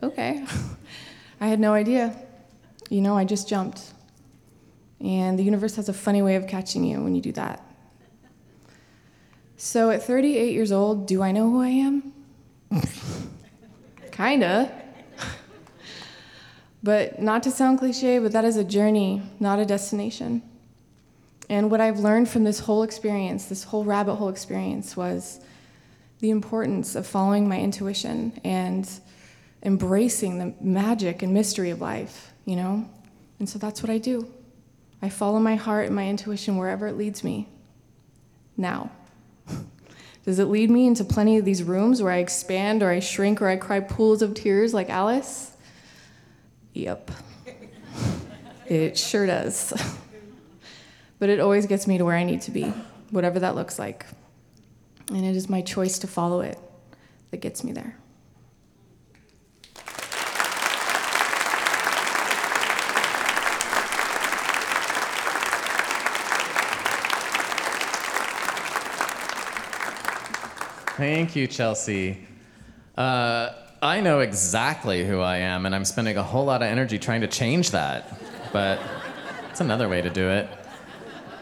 [0.02, 0.46] okay.
[1.42, 2.16] I had no idea.
[2.88, 3.82] You know, I just jumped.
[4.98, 7.65] And the universe has a funny way of catching you when you do that.
[9.58, 12.12] So at 38 years old, do I know who I am?
[14.12, 14.70] Kinda.
[16.82, 20.42] But not to sound cliche, but that is a journey, not a destination.
[21.48, 25.40] And what I've learned from this whole experience, this whole rabbit hole experience, was
[26.20, 28.88] the importance of following my intuition and
[29.62, 32.88] embracing the magic and mystery of life, you know?
[33.38, 34.32] And so that's what I do.
[35.00, 37.48] I follow my heart and my intuition wherever it leads me.
[38.56, 38.90] Now.
[40.24, 43.40] Does it lead me into plenty of these rooms where I expand or I shrink
[43.40, 45.56] or I cry pools of tears like Alice?
[46.72, 47.10] Yep.
[48.66, 49.72] It sure does.
[51.18, 52.64] But it always gets me to where I need to be,
[53.10, 54.04] whatever that looks like.
[55.08, 56.58] And it is my choice to follow it
[57.30, 57.96] that gets me there.
[70.96, 72.26] Thank you, Chelsea.
[72.96, 73.50] Uh,
[73.82, 77.20] I know exactly who I am, and I'm spending a whole lot of energy trying
[77.20, 78.18] to change that.
[78.50, 78.80] But
[79.50, 80.48] it's another way to do it.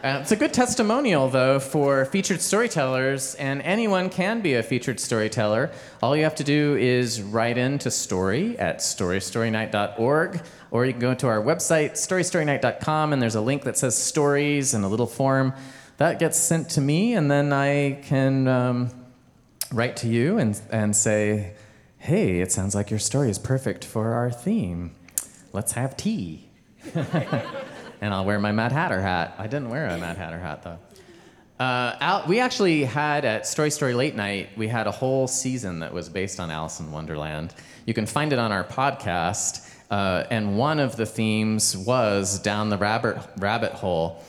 [0.03, 4.99] Uh, it's a good testimonial, though, for featured storytellers, and anyone can be a featured
[4.99, 5.71] storyteller.
[6.03, 10.41] All you have to do is write in to story at storystorynight.org,
[10.71, 14.73] or you can go to our website, storystorynight.com, and there's a link that says stories
[14.73, 15.53] and a little form.
[15.95, 19.04] That gets sent to me, and then I can um,
[19.71, 21.53] write to you and, and say,
[21.97, 24.95] hey, it sounds like your story is perfect for our theme.
[25.53, 26.49] Let's have tea.
[26.93, 29.35] and I'll wear my Mad Hatter hat.
[29.37, 30.79] I didn't wear a Mad Hatter hat though.
[31.57, 35.79] Uh, Al- we actually had at Story Story Late Night, we had a whole season
[35.79, 37.53] that was based on Alice in Wonderland.
[37.85, 42.69] You can find it on our podcast, uh, and one of the themes was down
[42.69, 44.21] the rabbit rabbit hole,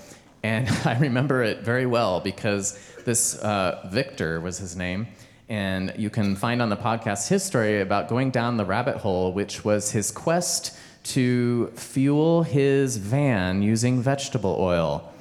[0.44, 5.09] and I remember it very well because this uh, Victor was his name,
[5.49, 9.33] and you can find on the podcast his story about going down the rabbit hole,
[9.33, 15.13] which was his quest to fuel his van using vegetable oil.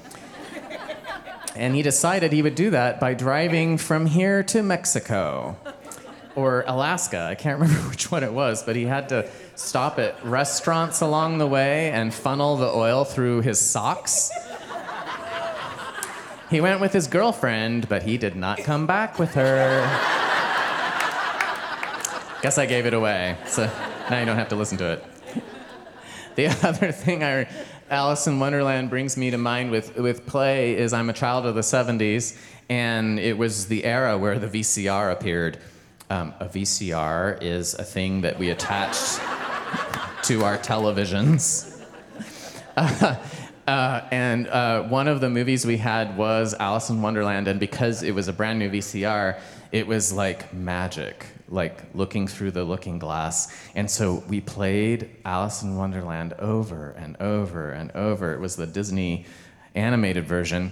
[1.55, 5.55] and he decided he would do that by driving from here to Mexico
[6.35, 7.27] or Alaska.
[7.29, 11.37] I can't remember which one it was, but he had to stop at restaurants along
[11.37, 14.31] the way and funnel the oil through his socks.
[16.55, 19.81] He went with his girlfriend, but he did not come back with her.
[22.41, 23.69] Guess I gave it away, so
[24.09, 25.03] now you don't have to listen to it.
[26.35, 27.49] The other thing I,
[27.89, 31.55] Alice in Wonderland brings me to mind with, with play is I'm a child of
[31.55, 32.39] the 70s,
[32.69, 35.59] and it was the era where the VCR appeared.
[36.09, 39.19] Um, a VCR is a thing that we attached
[40.23, 41.73] to our televisions.
[42.77, 43.15] Uh,
[43.67, 48.03] uh, and uh, one of the movies we had was Alice in Wonderland, and because
[48.03, 49.39] it was a brand new VCR,
[49.71, 53.53] it was like magic, like looking through the looking glass.
[53.73, 58.33] And so we played Alice in Wonderland over and over and over.
[58.33, 59.25] It was the Disney
[59.73, 60.71] animated version.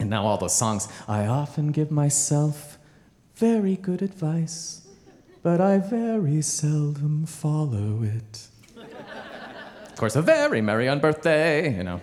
[0.00, 0.88] And now all those songs.
[1.06, 2.78] I often give myself
[3.36, 4.86] very good advice,
[5.42, 8.48] but I very seldom follow it.
[9.94, 12.00] Of course, a very merry on birthday, you know.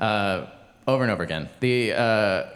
[0.00, 0.46] Uh,
[0.88, 1.48] over and over again.
[1.60, 2.46] The, uh,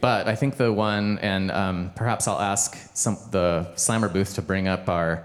[0.00, 4.42] but I think the one, and um, perhaps I'll ask some, the Slammer booth to
[4.42, 5.24] bring up our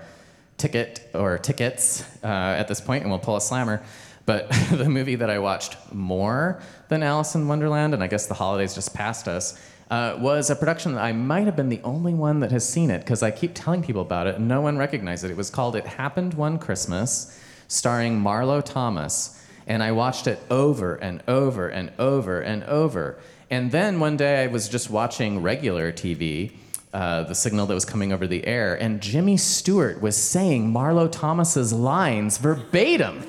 [0.60, 3.82] ticket or tickets uh, at this point, and we'll pull a slammer.
[4.28, 8.36] But the movie that I watched more than Alice in Wonderland, and I guess the
[8.36, 12.14] holidays just passed us, uh, was a production that I might have been the only
[12.14, 14.78] one that has seen it because I keep telling people about it and no one
[14.78, 15.32] recognized it.
[15.32, 17.40] It was called It Happened One Christmas,
[17.74, 19.42] starring Marlo Thomas.
[19.66, 23.18] And I watched it over and over and over and over.
[23.50, 26.52] And then one day I was just watching regular TV,
[26.94, 31.12] uh, the signal that was coming over the air, and Jimmy Stewart was saying Marlo
[31.12, 33.24] Thomas's lines verbatim.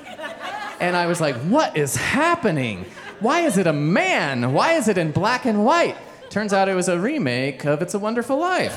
[0.78, 2.84] And I was like, what is happening?
[3.20, 4.52] Why is it a man?
[4.52, 5.96] Why is it in black and white?
[6.28, 8.76] Turns out it was a remake of It's a Wonderful Life.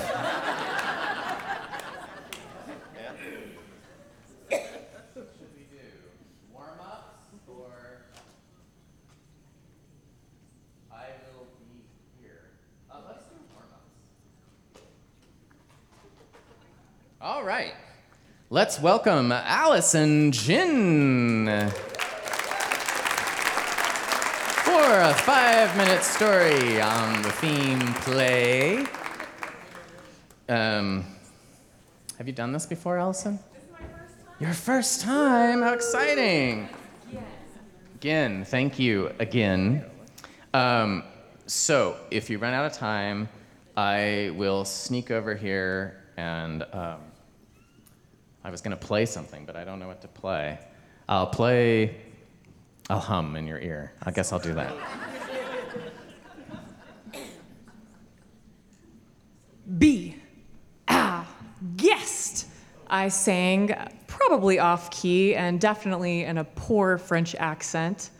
[17.37, 17.75] All right.
[18.49, 21.69] Let's welcome Allison Jin
[24.65, 28.87] for a five minute story on the theme play.
[30.49, 31.05] Um,
[32.17, 33.37] have you done this before, Allison?
[33.53, 34.39] This is my first time.
[34.39, 35.61] Your first time?
[35.61, 36.69] How exciting!
[37.97, 39.85] Again, thank you again.
[40.55, 41.03] Um,
[41.45, 43.29] so, if you run out of time,
[43.77, 46.97] I will sneak over here and um,
[48.47, 50.57] I was going to play something, but I don't know what to play.
[51.09, 51.97] I'll play,
[52.89, 53.91] I'll hum in your ear.
[54.01, 54.73] I guess I'll do that.
[59.77, 60.15] Be
[60.87, 61.27] our ah,
[61.75, 62.47] guest.
[62.87, 63.75] I sang,
[64.07, 68.11] probably off key and definitely in a poor French accent.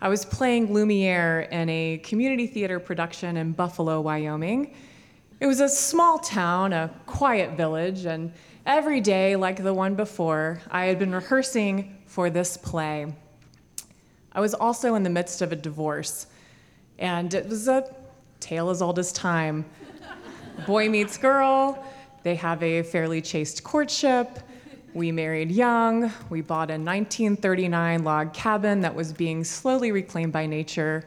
[0.00, 4.74] I was playing Lumiere in a community theater production in Buffalo, Wyoming.
[5.38, 8.32] It was a small town, a quiet village, and
[8.66, 13.06] every day, like the one before, I had been rehearsing for this play.
[14.32, 16.26] I was also in the midst of a divorce,
[16.98, 17.94] and it was a
[18.40, 19.64] tale as old as time.
[20.66, 21.82] Boy meets girl,
[22.22, 24.40] they have a fairly chaste courtship.
[24.94, 26.10] We married young.
[26.30, 31.06] We bought a 1939 log cabin that was being slowly reclaimed by nature.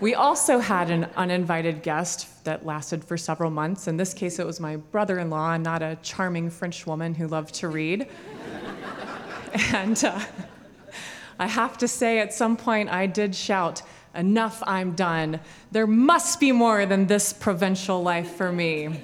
[0.00, 3.88] We also had an uninvited guest that lasted for several months.
[3.88, 7.26] In this case, it was my brother in law, not a charming French woman who
[7.26, 8.08] loved to read.
[9.72, 10.20] and uh,
[11.38, 13.82] I have to say, at some point, I did shout,
[14.14, 15.38] Enough, I'm done.
[15.70, 19.00] There must be more than this provincial life for me.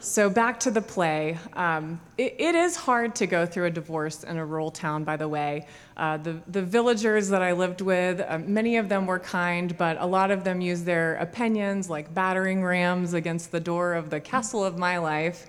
[0.00, 1.36] So, back to the play.
[1.54, 5.16] Um, it, it is hard to go through a divorce in a rural town, by
[5.16, 5.66] the way.
[5.96, 9.96] Uh, the, the villagers that I lived with, uh, many of them were kind, but
[10.00, 14.20] a lot of them used their opinions like battering rams against the door of the
[14.20, 15.46] castle of my life.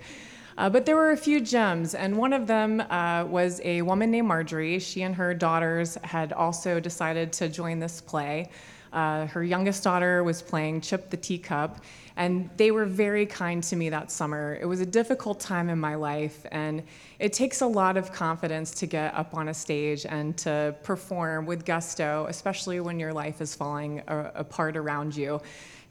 [0.58, 4.10] Uh, but there were a few gems, and one of them uh, was a woman
[4.10, 4.80] named Marjorie.
[4.80, 8.50] She and her daughters had also decided to join this play.
[8.92, 11.80] Uh, her youngest daughter was playing Chip the Teacup,
[12.20, 14.58] and they were very kind to me that summer.
[14.60, 16.82] It was a difficult time in my life, and
[17.18, 21.46] it takes a lot of confidence to get up on a stage and to perform
[21.46, 25.40] with gusto, especially when your life is falling a- apart around you.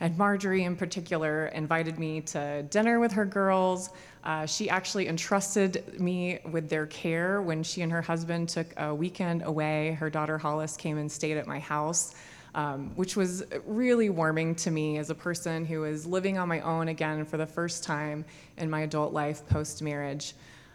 [0.02, 3.90] And Marjorie, in particular, invited me to dinner with her girls.
[4.24, 8.94] Uh, she actually entrusted me with their care when she and her husband took a
[8.94, 9.94] weekend away.
[9.94, 12.14] Her daughter Hollis came and stayed at my house
[12.56, 16.62] um, which was really warming to me as a person who is living on my
[16.62, 18.26] own again for the first time
[18.58, 20.34] in my adult life post marriage.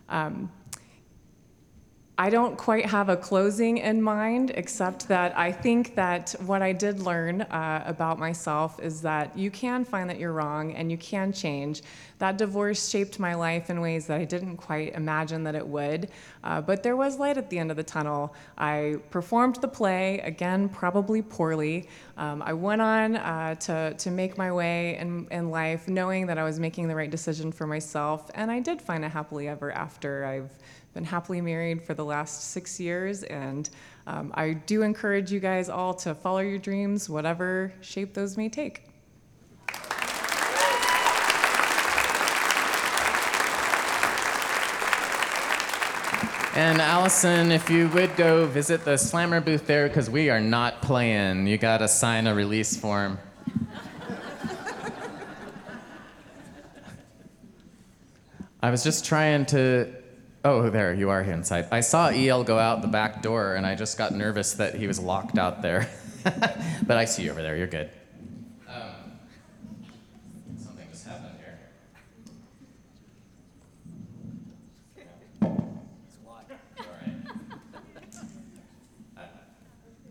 [0.09, 0.51] Um,
[2.17, 6.73] I don't quite have a closing in mind, except that I think that what I
[6.73, 10.97] did learn uh, about myself is that you can find that you're wrong and you
[10.97, 11.83] can change.
[12.19, 16.09] That divorce shaped my life in ways that I didn't quite imagine that it would,
[16.45, 18.33] uh, but there was light at the end of the tunnel.
[18.57, 21.89] I performed the play, again, probably poorly.
[22.17, 26.39] Um, I went on uh, to, to make my way in, in life, knowing that
[26.39, 29.73] I was making the right decision for myself, and I did find a happily ever
[29.73, 30.25] after.
[30.25, 30.57] I've
[30.95, 33.69] been happily married for the last six years, and
[34.07, 38.49] um, I do encourage you guys all to follow your dreams, whatever shape those may
[38.49, 38.85] take.
[46.57, 50.81] And Allison, if you would go visit the Slammer booth there, because we are not
[50.83, 51.49] playing.
[51.49, 53.19] You got to sign a release form.
[58.63, 60.04] I was just trying to.
[60.47, 61.69] Oh, there you are inside.
[61.73, 64.87] I saw El go out the back door, and I just got nervous that he
[64.87, 65.89] was locked out there.
[66.23, 67.57] but I see you over there.
[67.57, 67.89] You're good.
[70.59, 71.59] Something just happened here.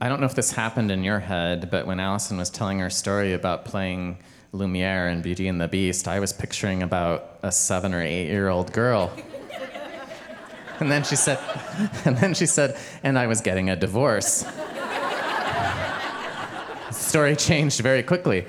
[0.02, 2.90] I don't know if this happened in your head, but when Allison was telling her
[2.90, 4.18] story about playing
[4.52, 8.50] Lumiere in Beauty and the Beast, I was picturing about a seven or eight year
[8.50, 9.12] old girl.
[10.80, 11.40] And then she said,
[12.06, 14.44] and then she said, and I was getting a divorce.
[16.92, 18.46] story changed very quickly.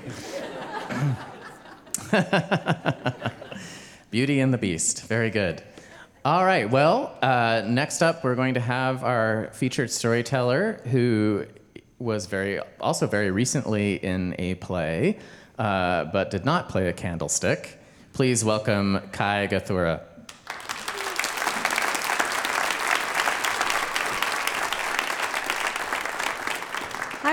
[4.09, 5.07] Beauty and the Beast.
[5.07, 5.61] Very good.
[6.23, 6.69] All right.
[6.69, 11.45] Well, uh, next up, we're going to have our featured storyteller, who
[11.99, 15.19] was very, also very recently in a play,
[15.59, 17.79] uh, but did not play a candlestick.
[18.13, 20.01] Please welcome Ky Gathura.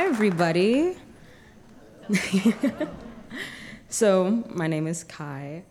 [0.02, 0.96] Hi, everybody.
[3.88, 5.62] so, my name is Ky.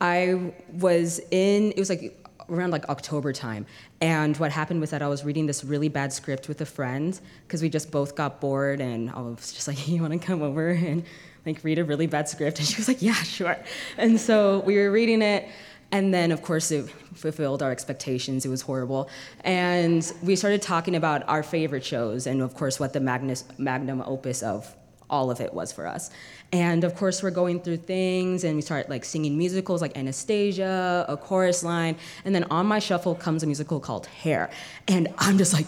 [0.00, 3.66] I was in, it was like around like October time.
[4.00, 7.18] And what happened was that I was reading this really bad script with a friend
[7.44, 10.42] because we just both got bored and I was just like, you want to come
[10.42, 11.02] over and
[11.44, 12.60] like read a really bad script?
[12.60, 13.56] And she was like, yeah, sure.
[13.98, 15.48] And so we were reading it.
[15.92, 18.44] And then, of course, it fulfilled our expectations.
[18.46, 19.10] It was horrible.
[19.44, 24.02] And we started talking about our favorite shows and, of course, what the magnus, magnum
[24.06, 24.74] opus of
[25.10, 26.10] all of it was for us.
[26.52, 31.04] And of course, we're going through things and we start like singing musicals like Anastasia,
[31.06, 31.96] a chorus line.
[32.24, 34.50] And then on my shuffle comes a musical called Hair.
[34.88, 35.66] And I'm just like,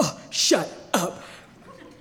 [0.00, 1.22] oh, shut up.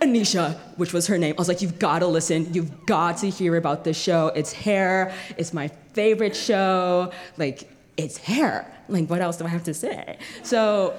[0.02, 1.36] Anisha, which was her name.
[1.38, 2.54] I was like, you've got to listen.
[2.54, 4.28] You've got to hear about this show.
[4.28, 5.14] It's Hair.
[5.38, 7.12] It's my favorite show.
[7.38, 8.72] Like, it's Hair.
[8.88, 10.18] Like, what else do I have to say?
[10.44, 10.96] So,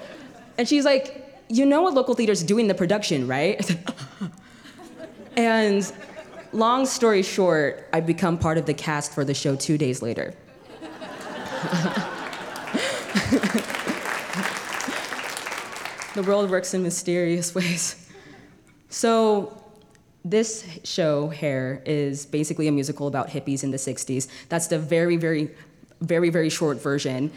[0.59, 3.76] and she's like, you know what local theater's doing the production, right?
[5.36, 5.91] And
[6.53, 10.34] long story short, I become part of the cast for the show two days later.
[16.14, 18.09] the world works in mysterious ways.
[18.88, 19.59] So,
[20.25, 24.29] this show, Hair, is basically a musical about hippies in the 60s.
[24.49, 25.51] That's the very, very,
[26.01, 27.31] very, very short version.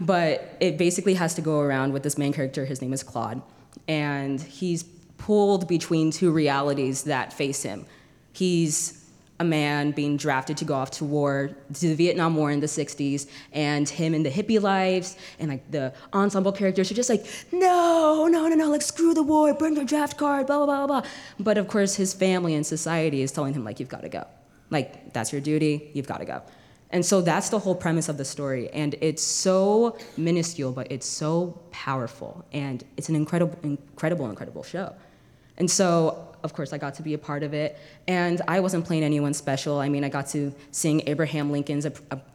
[0.00, 2.64] But it basically has to go around with this main character.
[2.64, 3.42] His name is Claude.
[3.86, 4.84] And he's
[5.18, 7.84] pulled between two realities that face him.
[8.32, 8.99] He's
[9.40, 12.66] a man being drafted to go off to war, to the Vietnam War in the
[12.66, 17.24] 60s, and him and the hippie lives, and like the ensemble characters are just like,
[17.50, 20.86] no, no, no, no, like screw the war, burn your draft card, blah, blah, blah,
[20.86, 21.10] blah.
[21.40, 24.26] But of course, his family and society is telling him, like, you've got to go.
[24.68, 26.42] Like, that's your duty, you've got to go.
[26.90, 28.68] And so that's the whole premise of the story.
[28.70, 32.44] And it's so minuscule, but it's so powerful.
[32.52, 34.94] And it's an incredible, incredible, incredible show.
[35.56, 37.78] And so of course, I got to be a part of it.
[38.06, 39.78] And I wasn't playing anyone special.
[39.78, 41.86] I mean, I got to sing Abraham Lincoln's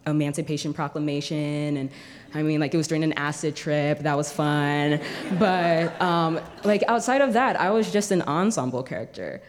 [0.06, 1.89] Emancipation Proclamation, and
[2.34, 3.99] I mean, like it was during an acid trip.
[3.99, 4.99] That was fun.
[5.39, 9.41] but um, like outside of that, I was just an ensemble character.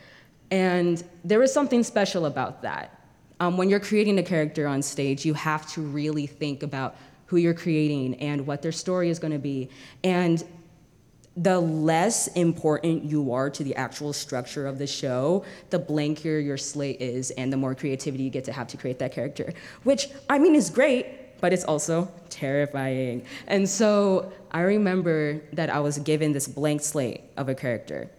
[0.51, 2.93] And there was something special about that.
[3.41, 6.97] Um, when you're creating a character on stage, you have to really think about
[7.27, 9.69] who you're creating and what their story is going to be.
[10.05, 10.43] And
[11.37, 16.57] the less important you are to the actual structure of the show, the blanker your
[16.57, 19.53] slate is, and the more creativity you get to have to create that character.
[19.83, 23.27] Which, I mean, is great, but it's also terrifying.
[23.47, 28.11] And so I remember that I was given this blank slate of a character.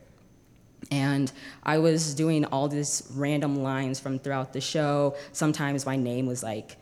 [0.92, 1.32] And
[1.64, 5.16] I was doing all these random lines from throughout the show.
[5.32, 6.78] Sometimes my name was like,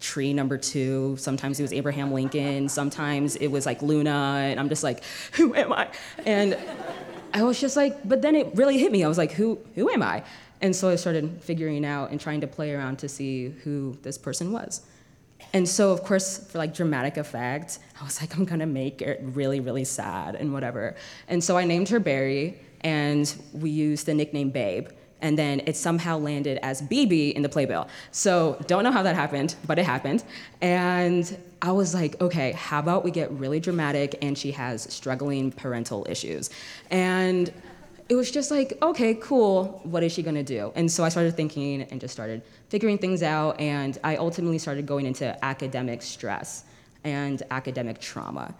[0.00, 1.16] tree number two.
[1.18, 2.68] Sometimes it was Abraham Lincoln.
[2.68, 4.40] Sometimes it was like Luna.
[4.50, 5.88] And I'm just like, who am I?
[6.26, 6.58] And
[7.32, 9.04] I was just like, but then it really hit me.
[9.04, 10.24] I was like, who, who am I?
[10.60, 14.18] And so I started figuring out and trying to play around to see who this
[14.18, 14.82] person was.
[15.52, 19.20] And so, of course, for like dramatic effect, I was like, I'm gonna make it
[19.22, 20.96] really, really sad and whatever.
[21.28, 24.88] And so I named her Barry, and we used the nickname Babe
[25.22, 27.88] and then it somehow landed as BB in the playbill.
[28.10, 30.24] So don't know how that happened, but it happened.
[30.60, 35.52] And I was like, okay, how about we get really dramatic and she has struggling
[35.52, 36.50] parental issues.
[36.90, 37.52] And
[38.08, 40.72] it was just like, okay, cool, what is she gonna do?
[40.74, 44.84] And so I started thinking and just started figuring things out, and I ultimately started
[44.84, 46.64] going into academic stress
[47.04, 48.54] and academic trauma.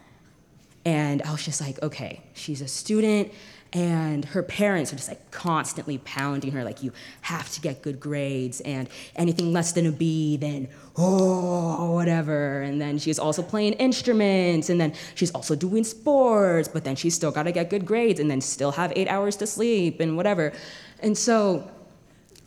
[0.84, 3.32] And I was just like, okay, she's a student,
[3.72, 8.00] and her parents are just like constantly pounding her like you have to get good
[8.00, 13.72] grades and anything less than a b then oh whatever and then she's also playing
[13.74, 17.86] instruments and then she's also doing sports but then she's still got to get good
[17.86, 20.52] grades and then still have eight hours to sleep and whatever
[21.00, 21.70] and so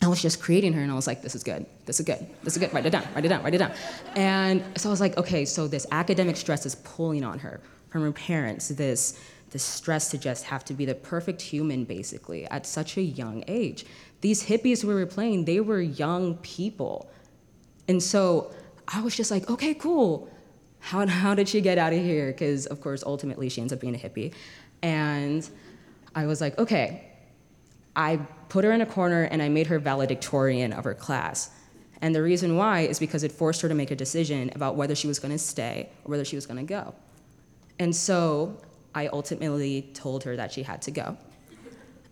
[0.02, 2.26] I was just creating her and I was like, this is good, this is good,
[2.42, 3.72] this is good, write it down, write it down, write it down.
[4.14, 7.58] And so I was like, okay, so this academic stress is pulling on her
[7.88, 9.18] from her parents, this
[9.54, 13.44] the stress to just have to be the perfect human, basically, at such a young
[13.46, 13.86] age.
[14.20, 17.08] These hippies we were playing, they were young people.
[17.86, 18.52] And so
[18.88, 20.28] I was just like, okay, cool.
[20.80, 22.32] How, how did she get out of here?
[22.32, 24.34] Because, of course, ultimately she ends up being a hippie.
[24.82, 25.48] And
[26.16, 27.12] I was like, okay.
[27.94, 28.16] I
[28.48, 31.52] put her in a corner and I made her valedictorian of her class.
[32.02, 34.96] And the reason why is because it forced her to make a decision about whether
[34.96, 36.92] she was going to stay or whether she was going to go.
[37.78, 38.58] And so
[38.94, 41.16] I ultimately told her that she had to go.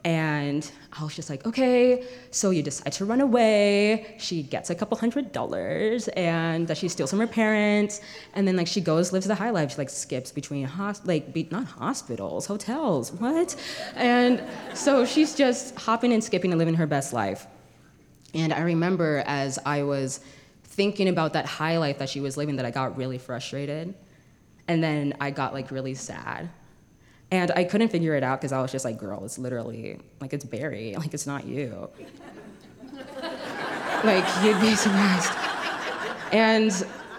[0.04, 4.16] And I was just like, okay, so you decide to run away.
[4.18, 8.00] She gets a couple hundred dollars and that she steals from her parents.
[8.34, 9.72] And then like she goes, lives the high life.
[9.72, 13.54] She like skips between hos- like be- not hospitals, hotels, what?
[13.94, 14.42] And
[14.74, 17.46] so she's just hopping and skipping and living her best life.
[18.34, 20.18] And I remember as I was
[20.64, 23.94] thinking about that high life that she was living that I got really frustrated.
[24.66, 26.50] And then I got like really sad
[27.32, 30.34] and I couldn't figure it out because I was just like, girl, it's literally, like,
[30.34, 30.94] it's Barry.
[31.02, 31.88] Like, it's not you.
[34.04, 35.32] like, you'd be surprised.
[36.30, 36.70] And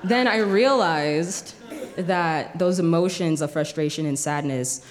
[0.03, 1.55] then I realized
[1.95, 4.86] that those emotions of frustration and sadness,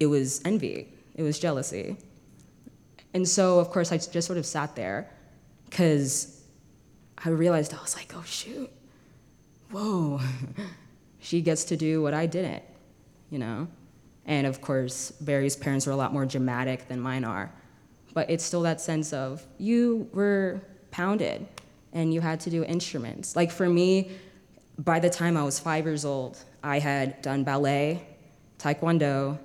[0.00, 1.98] it was envy, it was jealousy.
[3.12, 5.10] And so, of course, I just sort of sat there
[5.68, 6.42] because
[7.22, 8.70] I realized I was like, oh, shoot,
[9.70, 10.18] whoa,
[11.20, 12.62] she gets to do what I didn't,
[13.30, 13.68] you know?
[14.26, 17.52] And of course, Barry's parents were a lot more dramatic than mine are.
[18.14, 20.60] But it's still that sense of you were
[20.90, 21.46] pounded
[21.92, 23.36] and you had to do instruments.
[23.36, 24.12] Like for me,
[24.78, 28.06] by the time I was five years old, I had done ballet,
[28.58, 29.38] taekwondo,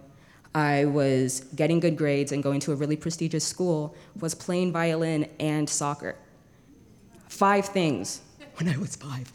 [0.55, 5.27] I was getting good grades and going to a really prestigious school, was playing violin
[5.39, 6.15] and soccer.
[7.27, 8.21] Five things
[8.55, 9.31] when I was five.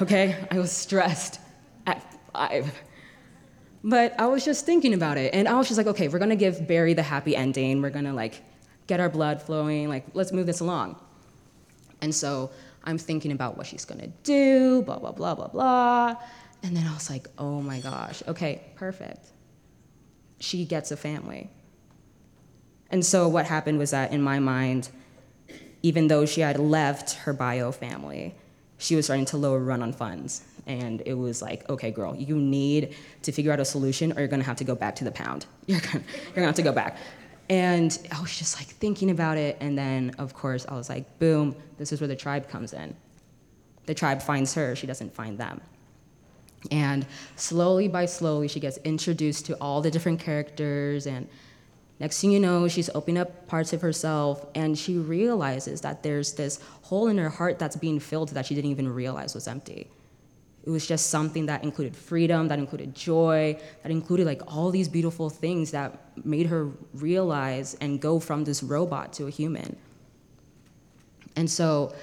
[0.00, 0.36] Okay?
[0.50, 1.38] I was stressed
[1.86, 2.02] at
[2.32, 2.72] five.
[3.84, 6.36] But I was just thinking about it, and I was just like, okay, we're gonna
[6.36, 7.82] give Barry the happy ending.
[7.82, 8.42] We're gonna like
[8.86, 9.88] get our blood flowing.
[9.88, 10.96] Like, let's move this along.
[12.00, 12.50] And so
[12.84, 16.16] I'm thinking about what she's gonna do, blah blah blah blah blah.
[16.62, 19.26] And then I was like, oh my gosh, okay, perfect.
[20.38, 21.50] She gets a family.
[22.90, 24.90] And so what happened was that in my mind,
[25.82, 28.34] even though she had left her bio family,
[28.78, 30.42] she was starting to lower run on funds.
[30.66, 34.28] And it was like, okay, girl, you need to figure out a solution or you're
[34.28, 35.46] gonna have to go back to the pound.
[35.66, 36.96] You're gonna, you're gonna have to go back.
[37.48, 39.56] And I was just like thinking about it.
[39.60, 42.96] And then, of course, I was like, boom, this is where the tribe comes in.
[43.86, 45.60] The tribe finds her, she doesn't find them.
[46.70, 47.06] And
[47.36, 51.06] slowly by slowly, she gets introduced to all the different characters.
[51.06, 51.28] And
[51.98, 54.46] next thing you know, she's opening up parts of herself.
[54.54, 58.54] And she realizes that there's this hole in her heart that's being filled that she
[58.54, 59.88] didn't even realize was empty.
[60.64, 64.88] It was just something that included freedom, that included joy, that included like all these
[64.88, 69.76] beautiful things that made her realize and go from this robot to a human.
[71.34, 71.94] And so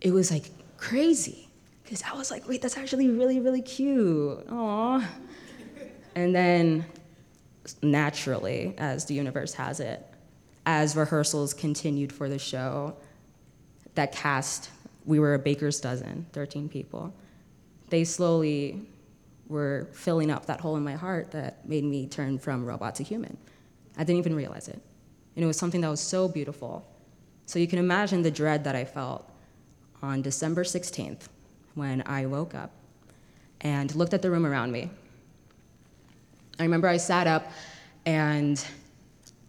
[0.00, 1.48] it was like crazy
[1.82, 4.46] because I was like, wait, that's actually really, really cute.
[4.46, 5.04] Aww.
[6.14, 6.84] And then
[7.82, 10.06] naturally, as the universe has it,
[10.66, 12.94] as rehearsals continued for the show,
[13.96, 14.70] that cast,
[15.04, 17.12] we were a baker's dozen, 13 people
[17.92, 18.80] they slowly
[19.48, 23.02] were filling up that hole in my heart that made me turn from robot to
[23.02, 23.36] human.
[23.98, 24.80] I didn't even realize it.
[25.36, 26.88] And it was something that was so beautiful.
[27.44, 29.30] So you can imagine the dread that I felt
[30.00, 31.28] on December 16th
[31.74, 32.70] when I woke up
[33.60, 34.88] and looked at the room around me.
[36.58, 37.52] I remember I sat up
[38.06, 38.64] and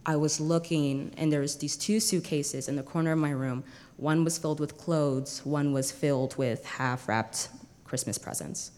[0.04, 3.64] I was looking, and there was these two suitcases in the corner of my room.
[3.96, 7.48] One was filled with clothes, one was filled with half wrapped
[7.94, 8.72] Christmas presents.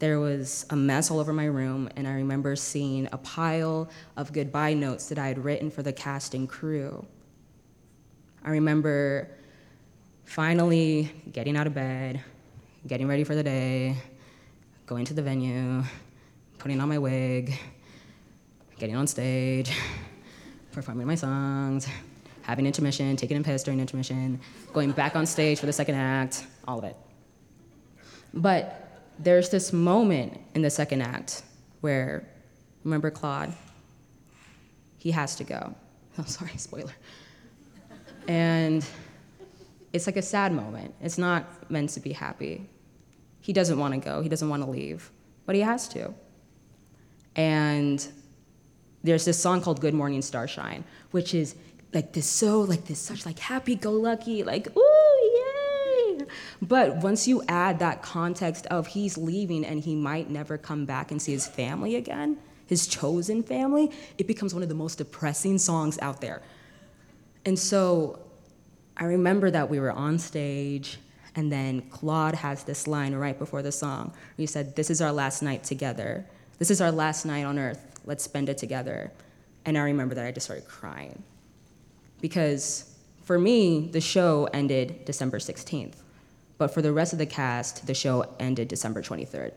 [0.00, 4.34] There was a mess all over my room, and I remember seeing a pile of
[4.34, 7.06] goodbye notes that I had written for the casting crew.
[8.44, 9.30] I remember
[10.26, 12.20] finally getting out of bed,
[12.86, 13.96] getting ready for the day,
[14.84, 15.82] going to the venue,
[16.58, 17.58] putting on my wig,
[18.78, 19.74] getting on stage,
[20.72, 21.88] performing my songs,
[22.42, 24.38] having intermission, taking a piss during intermission,
[24.74, 26.94] going back on stage for the second act, all of it.
[28.34, 31.42] But there's this moment in the second act
[31.80, 32.28] where,
[32.84, 33.52] remember Claude?
[34.98, 35.74] He has to go.
[36.20, 36.90] Oh, sorry, spoiler.
[38.26, 38.84] And
[39.92, 40.92] it's like a sad moment.
[41.00, 42.68] It's not meant to be happy.
[43.40, 45.12] He doesn't want to go, he doesn't want to leave,
[45.46, 46.12] but he has to.
[47.36, 48.04] And
[49.04, 51.54] there's this song called Good Morning Starshine, which is
[51.94, 54.97] like this so like this such like happy go lucky, like, ooh,
[56.62, 61.10] but once you add that context of he's leaving and he might never come back
[61.10, 65.58] and see his family again, his chosen family, it becomes one of the most depressing
[65.58, 66.42] songs out there.
[67.44, 68.20] And so
[68.96, 70.98] I remember that we were on stage,
[71.34, 74.12] and then Claude has this line right before the song.
[74.36, 76.26] He said, This is our last night together.
[76.58, 78.00] This is our last night on earth.
[78.04, 79.12] Let's spend it together.
[79.64, 81.22] And I remember that I just started crying.
[82.20, 85.94] Because for me, the show ended December 16th.
[86.58, 89.52] But for the rest of the cast, the show ended December 23rd.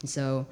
[0.00, 0.46] And so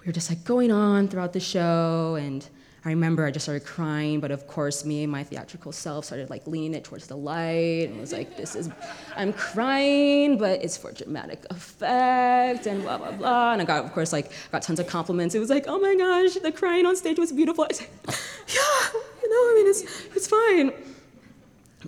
[0.00, 2.46] we were just like going on throughout the show, and
[2.84, 6.30] I remember I just started crying, but of course, me and my theatrical self started
[6.30, 8.70] like leaning it towards the light and was like, this is,
[9.16, 13.52] I'm crying, but it's for dramatic effect and blah, blah, blah.
[13.52, 15.34] And I got, of course, like, got tons of compliments.
[15.34, 17.66] It was like, oh my gosh, the crying on stage was beautiful.
[17.68, 19.82] I said, yeah, you know, I mean, it's,
[20.16, 20.72] it's fine.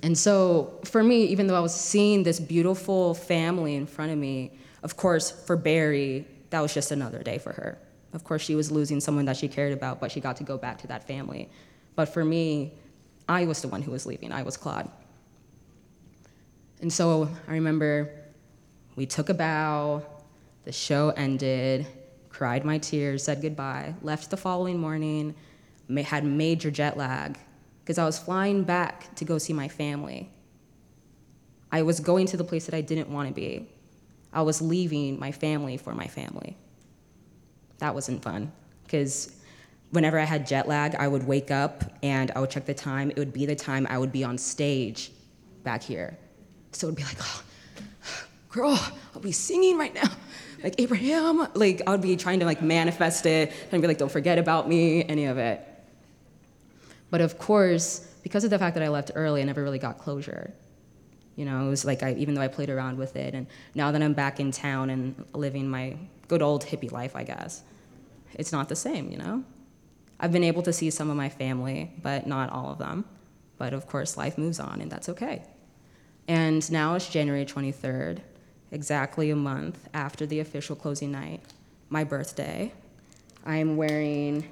[0.02, 4.18] And so for me, even though I was seeing this beautiful family in front of
[4.18, 7.78] me, of course, for Barry, that was just another day for her.
[8.14, 10.56] Of course, she was losing someone that she cared about, but she got to go
[10.56, 11.50] back to that family.
[11.94, 12.72] But for me,
[13.28, 14.32] I was the one who was leaving.
[14.32, 14.90] I was Claude.
[16.80, 18.10] And so I remember
[18.96, 20.02] we took a bow,
[20.64, 21.86] the show ended,
[22.28, 25.34] cried my tears, said goodbye, left the following morning,
[26.04, 27.38] had major jet lag
[27.82, 30.30] because I was flying back to go see my family.
[31.70, 33.68] I was going to the place that I didn't want to be.
[34.32, 36.56] I was leaving my family for my family.
[37.78, 38.52] That wasn't fun
[38.84, 39.34] because
[39.90, 43.10] whenever I had jet lag, I would wake up and I would check the time.
[43.10, 45.10] It would be the time I would be on stage
[45.64, 46.16] back here.
[46.72, 47.42] So it would be like, oh,
[48.50, 48.78] girl,
[49.14, 50.10] I'll be singing right now.
[50.62, 54.12] Like Abraham, like I would be trying to like manifest it and be like, don't
[54.12, 55.66] forget about me, any of it.
[57.12, 59.98] But of course, because of the fact that I left early, I never really got
[59.98, 60.50] closure.
[61.36, 63.92] You know, it was like I, even though I played around with it, and now
[63.92, 65.98] that I'm back in town and living my
[66.28, 67.64] good old hippie life, I guess,
[68.32, 69.10] it's not the same.
[69.10, 69.44] You know,
[70.20, 73.04] I've been able to see some of my family, but not all of them.
[73.58, 75.42] But of course, life moves on, and that's okay.
[76.28, 78.20] And now it's January 23rd,
[78.70, 81.42] exactly a month after the official closing night,
[81.90, 82.72] my birthday.
[83.44, 84.48] I'm wearing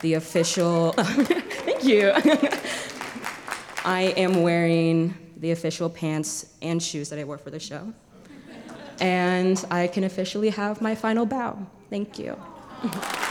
[0.00, 0.92] the official.
[0.96, 2.12] Thank you.
[3.84, 7.92] I am wearing the official pants and shoes that I wore for the show.
[9.00, 11.66] And I can officially have my final bow.
[11.88, 12.38] Thank you.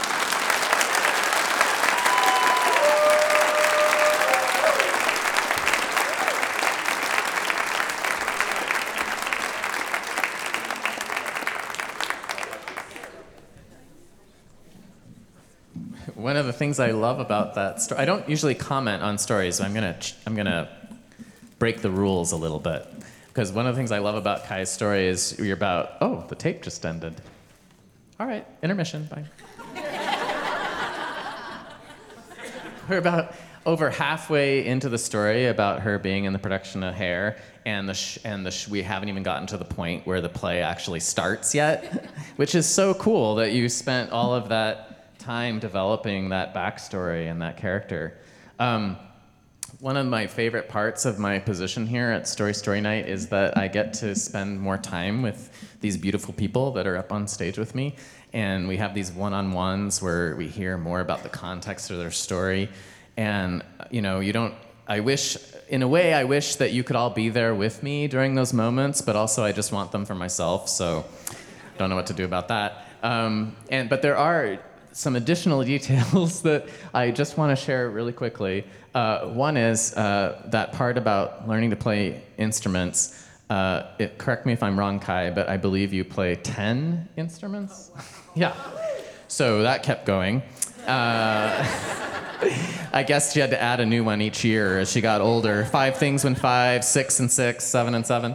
[16.60, 19.56] things I love about that story, I don't usually comment on stories.
[19.56, 20.68] So I'm gonna, I'm gonna
[21.58, 22.86] break the rules a little bit
[23.28, 26.34] because one of the things I love about Ky's story is you're about, oh, the
[26.34, 27.14] tape just ended.
[28.20, 29.24] All right, intermission, bye.
[32.90, 33.34] We're about
[33.64, 37.94] over halfway into the story about her being in the production of Hair, and the
[37.94, 41.00] sh- and the sh- we haven't even gotten to the point where the play actually
[41.00, 44.89] starts yet, which is so cool that you spent all of that
[45.20, 48.18] time developing that backstory and that character.
[48.58, 48.96] Um,
[49.78, 53.56] one of my favorite parts of my position here at Story Story Night is that
[53.56, 55.50] I get to spend more time with
[55.80, 57.96] these beautiful people that are up on stage with me.
[58.32, 61.98] And we have these one on ones where we hear more about the context of
[61.98, 62.68] their story.
[63.16, 64.54] And, you know, you don't,
[64.86, 65.36] I wish,
[65.68, 68.52] in a way, I wish that you could all be there with me during those
[68.52, 70.68] moments, but also I just want them for myself.
[70.68, 72.86] So I don't know what to do about that.
[73.02, 74.58] Um, and, but there are
[74.92, 78.64] some additional details that I just want to share really quickly.
[78.94, 83.26] Uh, one is uh, that part about learning to play instruments.
[83.48, 87.90] Uh, it, correct me if I'm wrong, Ky, but I believe you play 10 instruments?
[88.34, 88.54] yeah.
[89.28, 90.42] So that kept going.
[90.86, 91.66] Uh,
[92.92, 95.64] I guess she had to add a new one each year as she got older.
[95.66, 98.34] Five things when five, six and six, seven and seven.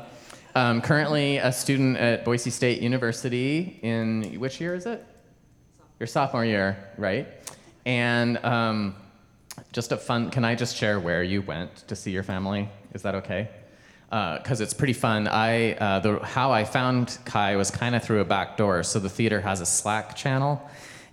[0.53, 5.05] Um, currently a student at Boise State University in which year is it?
[5.97, 7.25] Your sophomore year, right?
[7.85, 8.95] And um,
[9.71, 12.67] just a fun, can I just share where you went to see your family?
[12.93, 13.47] Is that okay?
[14.09, 15.29] Because uh, it's pretty fun.
[15.29, 18.83] I, uh, the, how I found Ky was kind of through a back door.
[18.83, 20.61] So the theater has a Slack channel,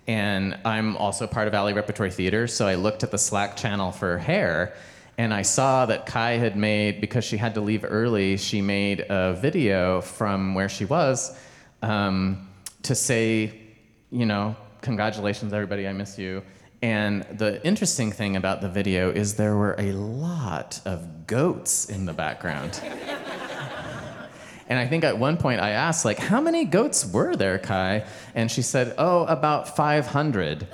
[0.05, 2.45] and I'm also part of Alley Repertory Theater.
[2.45, 4.73] So I looked at the Slack channel for hair,
[5.17, 9.05] and I saw that Ky had made, because she had to leave early, she made
[9.09, 11.39] a video from where she was
[11.81, 12.49] um,
[12.81, 13.61] to say,
[14.11, 16.43] you know, congratulations, everybody, I miss you.
[16.83, 22.05] And the interesting thing about the video is there were a lot of goats in
[22.05, 22.79] the background.
[24.69, 28.05] And I think at one point I asked, like, how many goats were there, Ky?
[28.33, 30.67] And she said, oh, about 500.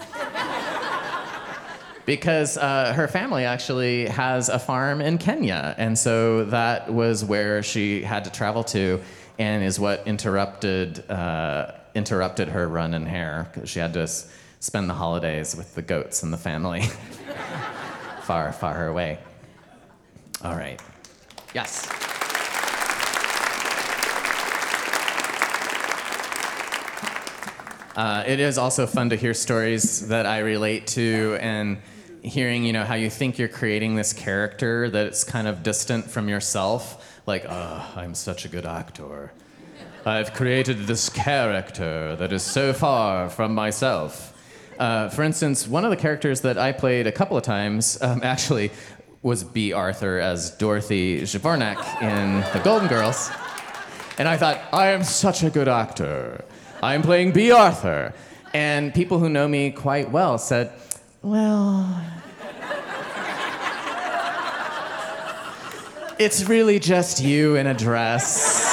[2.06, 5.76] because uh, her family actually has a farm in Kenya.
[5.78, 9.02] And so that was where she had to travel to
[9.40, 14.32] and is what interrupted, uh, interrupted her run in hair because she had to s-
[14.60, 16.82] spend the holidays with the goats and the family
[18.24, 19.20] far, far away.
[20.44, 20.82] All right.
[21.54, 21.88] Yes.
[27.96, 31.80] Uh, it is also fun to hear stories that I relate to and
[32.22, 36.30] hearing, you know, how you think you're creating this character that's kind of distant from
[36.30, 37.22] yourself.
[37.26, 39.34] Like, oh, I'm such a good actor.
[40.10, 44.34] I've created this character that is so far from myself.
[44.80, 48.22] Uh, for instance, one of the characters that I played a couple of times um,
[48.24, 48.72] actually
[49.22, 53.30] was Bea Arthur as Dorothy Zbornak in The Golden Girls.
[54.18, 56.44] And I thought, I am such a good actor.
[56.82, 58.14] I'm playing Bea Arthur.
[58.54, 60.72] And people who know me quite well said,
[61.22, 62.02] well,
[66.18, 68.69] it's really just you in a dress.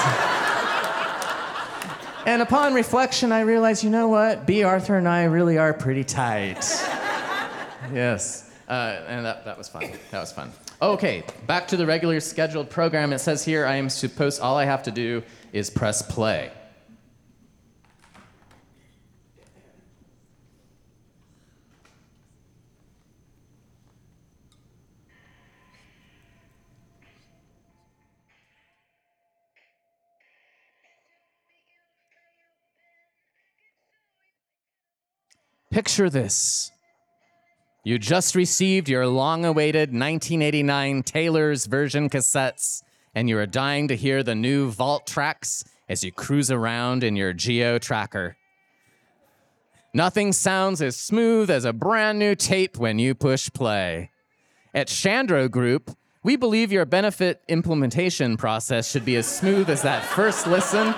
[2.27, 4.47] And upon reflection, I realized, you know what?
[4.47, 6.57] Bea Arthur and I really are pretty tight.
[7.93, 8.51] yes.
[8.69, 9.85] Uh, and that, that was fun.
[10.11, 10.51] That was fun.
[10.83, 13.13] Okay, back to the regular scheduled program.
[13.13, 15.23] It says here I am supposed, all I have to do
[15.53, 16.51] is press play.
[35.77, 36.73] Picture this.
[37.85, 42.83] You just received your long awaited 1989 Taylor's version cassettes,
[43.15, 47.15] and you are dying to hear the new vault tracks as you cruise around in
[47.15, 48.39] your Geo tracker.
[49.93, 54.11] Nothing sounds as smooth as a brand new tape when you push play.
[54.73, 60.03] At Shandro Group, we believe your benefit implementation process should be as smooth as that
[60.07, 60.95] first listen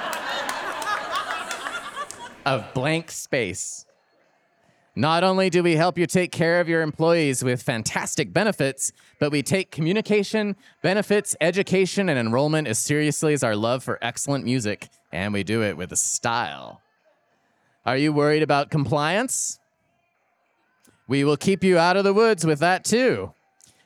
[2.47, 3.85] of blank space.
[4.99, 8.91] Not only do we help you take care of your employees with fantastic benefits,
[9.21, 14.45] but we take communication, benefits, education, and enrollment as seriously as our love for excellent
[14.45, 16.83] music, and we do it with a style.
[17.87, 19.61] Are you worried about compliance?
[21.07, 23.33] We will keep you out of the woods with that too.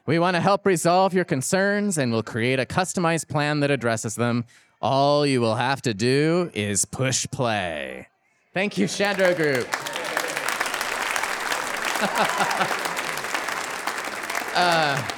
[0.06, 4.14] We want to help resolve your concerns and we'll create a customized plan that addresses
[4.14, 4.46] them.
[4.80, 8.08] All you will have to do is push play.
[8.54, 9.68] Thank you, Shandro Group.
[14.54, 15.08] uh,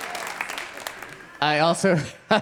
[1.40, 1.98] I also,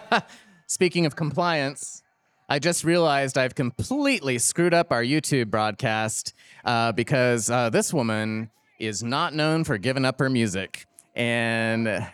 [0.67, 2.03] speaking of compliance,
[2.49, 6.35] I just realized I've completely screwed up our YouTube broadcast
[6.65, 10.87] uh, because uh, this woman is not known for giving up her music.
[11.15, 12.05] And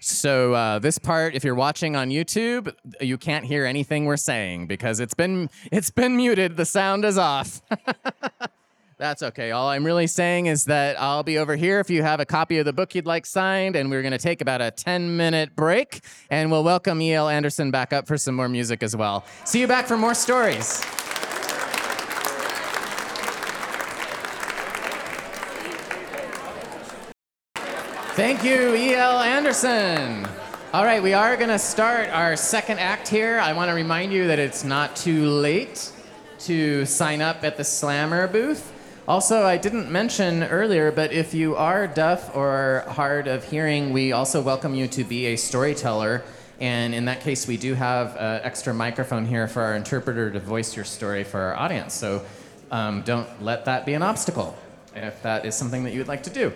[0.00, 4.66] so uh, this part, if you're watching on YouTube, you can't hear anything we're saying
[4.66, 6.56] because it's been it's been muted.
[6.56, 7.60] The sound is off.
[8.96, 9.50] That's okay.
[9.50, 12.58] All I'm really saying is that I'll be over here if you have a copy
[12.58, 15.56] of the book you'd like signed, and we're going to take about a 10 minute
[15.56, 17.28] break, and we'll welcome E.L.
[17.28, 19.24] Anderson back up for some more music as well.
[19.44, 20.80] See you back for more stories.
[28.14, 29.18] Thank you, E.L.
[29.18, 30.24] Anderson.
[30.72, 33.40] All right, we are going to start our second act here.
[33.40, 35.90] I want to remind you that it's not too late
[36.40, 38.72] to sign up at the Slammer booth.
[39.06, 44.12] Also, I didn't mention earlier, but if you are deaf or hard of hearing, we
[44.12, 46.22] also welcome you to be a storyteller.
[46.58, 50.40] And in that case, we do have an extra microphone here for our interpreter to
[50.40, 51.92] voice your story for our audience.
[51.92, 52.24] So
[52.70, 54.56] um, don't let that be an obstacle
[54.94, 56.50] if that is something that you would like to do.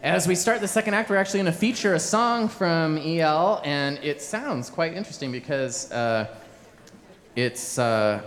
[0.00, 3.60] As we start the second act, we're actually going to feature a song from EL,
[3.64, 6.28] and it sounds quite interesting because uh,
[7.34, 7.80] it's.
[7.80, 8.22] Uh,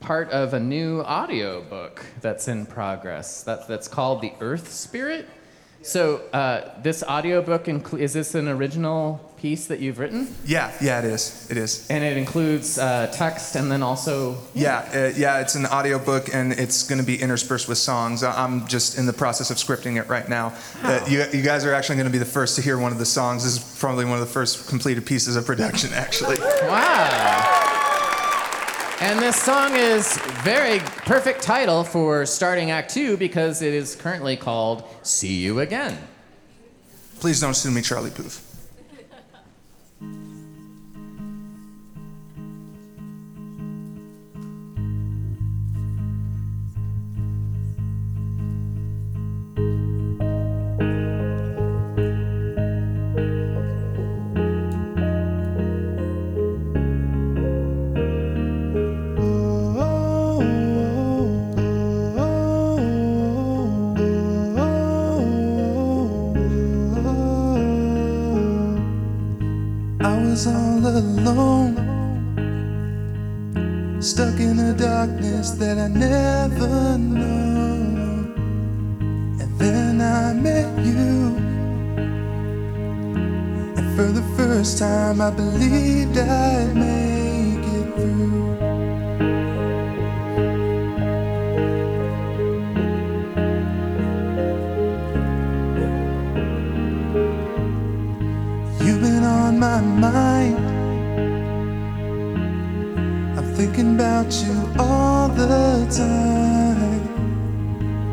[0.00, 5.28] part of a new audio book that's in progress that, that's called The Earth Spirit.
[5.80, 10.34] So, uh, this audiobook, inclu- is this an original piece that you've written?
[10.44, 11.48] Yeah, yeah, it is.
[11.50, 11.88] It is.
[11.88, 14.38] And it includes uh, text and then also.
[14.54, 18.24] Yeah, uh, yeah, it's an audiobook and it's going to be interspersed with songs.
[18.24, 20.52] I'm just in the process of scripting it right now.
[20.82, 22.98] Uh, you, you guys are actually going to be the first to hear one of
[22.98, 23.44] the songs.
[23.44, 26.38] This is probably one of the first completed pieces of production, actually.
[26.62, 27.77] Wow.
[29.00, 34.36] And this song is very perfect title for starting Act Two because it is currently
[34.36, 35.96] called "See You Again."
[37.20, 38.47] Please don't sue me, Charlie Puth.
[70.38, 71.74] Was all alone,
[74.00, 78.34] stuck in a darkness that I never known.
[79.40, 81.36] And then I met you,
[83.78, 88.47] and for the first time I believed I'd make it through.
[99.58, 100.56] My mind.
[103.36, 107.02] I'm thinking about you all the time.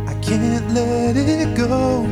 [0.08, 2.04] I can't let it go.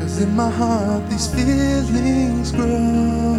[0.00, 3.38] Cause in my heart, these feelings grow.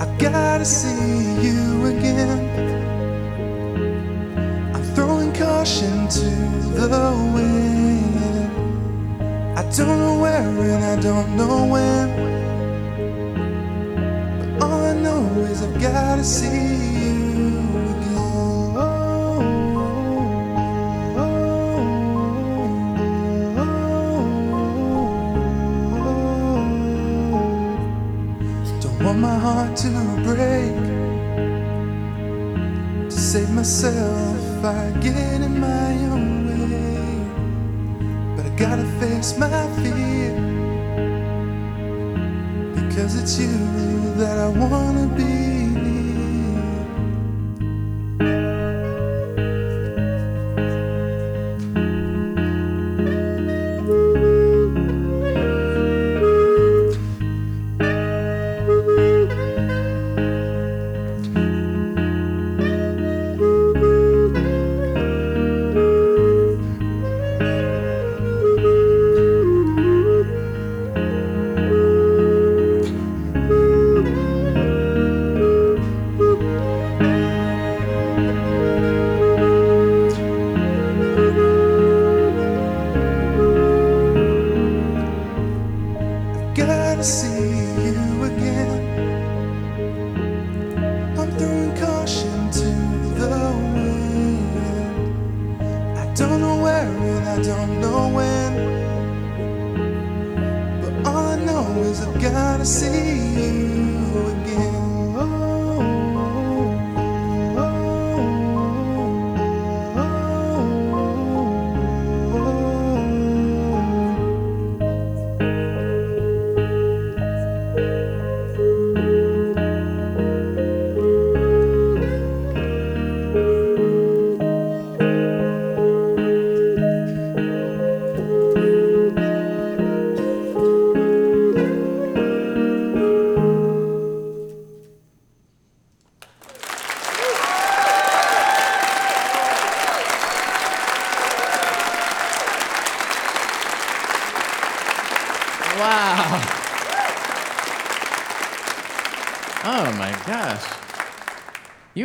[0.00, 2.40] I gotta see you again.
[4.74, 6.30] I'm throwing caution to
[6.88, 8.07] the wind.
[9.76, 12.08] Don't know where and I don't know when.
[14.58, 16.97] But all I know is I've gotta see
[43.28, 45.37] it's you that I wanna be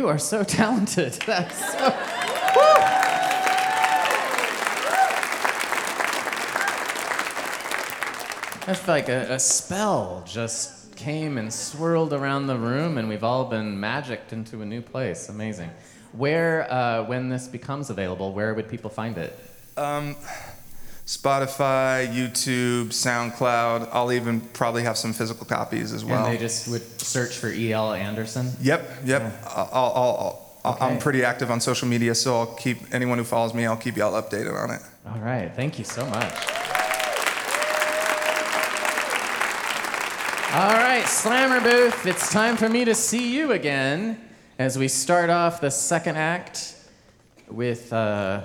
[0.04, 1.12] You are so talented.
[1.26, 1.88] That's so.
[8.66, 13.46] That's like a, a spell just came and swirled around the room, and we've all
[13.46, 15.30] been magicked into a new place.
[15.30, 15.70] Amazing.
[16.12, 19.34] Where, uh, when this becomes available, where would people find it?
[19.78, 20.16] Um,
[21.24, 23.88] Spotify, YouTube, SoundCloud.
[23.92, 26.26] I'll even probably have some physical copies as well.
[26.26, 27.94] And they just would search for E.L.
[27.94, 28.50] Anderson?
[28.60, 29.22] Yep, yep.
[29.46, 33.24] I'll, I'll, I'll, I'll, I'm pretty active on social media, so I'll keep anyone who
[33.24, 33.64] follows me.
[33.64, 34.82] I'll keep y'all updated on it.
[35.06, 36.34] All right, thank you so much.
[40.52, 44.20] All right, Slammer Booth, it's time for me to see you again
[44.58, 46.76] as we start off the second act
[47.48, 48.42] with uh,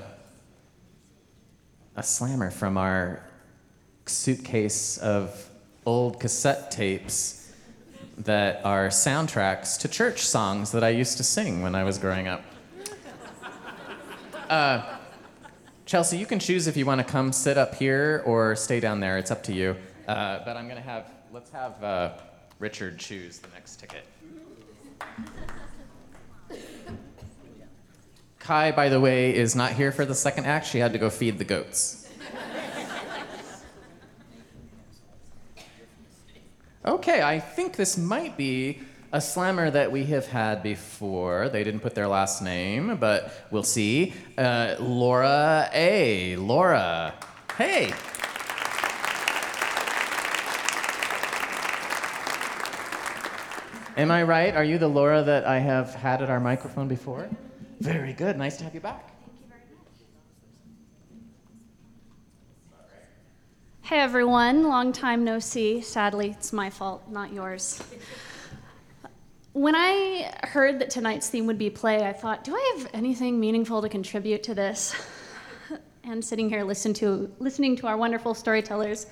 [2.00, 3.22] a slammer from our
[4.06, 5.50] suitcase of
[5.86, 7.52] old cassette tapes
[8.18, 12.30] that are soundtracks to church songs that I used to sing when I was growing
[12.30, 12.42] up.
[15.86, 19.02] Chelsea, you can choose if you want to come sit up here or stay down
[19.02, 19.18] there.
[19.18, 19.76] It's up to you.
[20.08, 22.14] Uh, but I'm going to have, let's have uh,
[22.60, 24.06] Richard choose the next ticket.
[28.40, 30.68] Ky, by the way, is not here for the second act.
[30.68, 32.08] She had to go feed the goats.
[36.86, 38.80] Okay, I think this might be
[39.12, 41.50] a slammer that we have had before.
[41.50, 44.14] They didn't put their last name, but we'll see.
[44.38, 46.36] Uh, Laura A.
[46.38, 47.14] Laura.
[47.58, 47.92] Hey.
[53.98, 54.56] Am I right?
[54.56, 57.30] Are you the Laura that I have had at our microphone before?
[57.80, 58.38] Very good.
[58.38, 59.10] Nice to have you back.
[59.22, 59.88] Thank you very much.
[63.82, 65.82] Hey everyone, long time no see.
[65.82, 67.82] Sadly, it's my fault, not yours.
[69.54, 73.40] When I heard that tonight's theme would be play, I thought, do I have anything
[73.40, 74.96] meaningful to contribute to this?
[76.06, 79.06] And sitting here to, listening to our wonderful storytellers,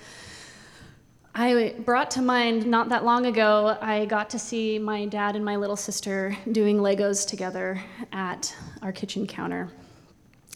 [1.36, 5.46] I brought to mind not that long ago, I got to see my dad and
[5.46, 9.70] my little sister doing Legos together at our kitchen counter.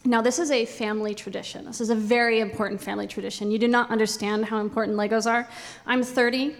[0.03, 1.65] Now, this is a family tradition.
[1.65, 3.51] This is a very important family tradition.
[3.51, 5.47] You do not understand how important Legos are.
[5.85, 6.55] I'm 30,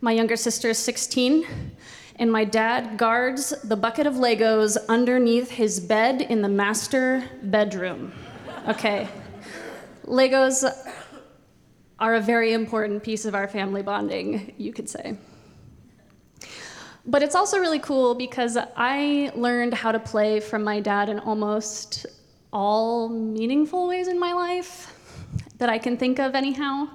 [0.00, 1.46] my younger sister is 16,
[2.16, 8.12] and my dad guards the bucket of Legos underneath his bed in the master bedroom.
[8.66, 9.06] Okay.
[10.06, 10.64] Legos
[11.98, 15.16] are a very important piece of our family bonding, you could say.
[17.06, 21.18] But it's also really cool because I learned how to play from my dad in
[21.18, 22.06] almost
[22.52, 24.94] all meaningful ways in my life
[25.58, 26.88] that I can think of, anyhow.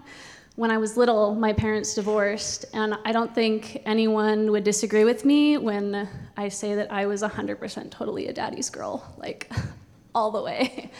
[0.55, 5.25] When I was little, my parents divorced, and I don't think anyone would disagree with
[5.25, 9.51] me when I say that I was 100% totally a daddy's girl, like
[10.15, 10.91] all the way.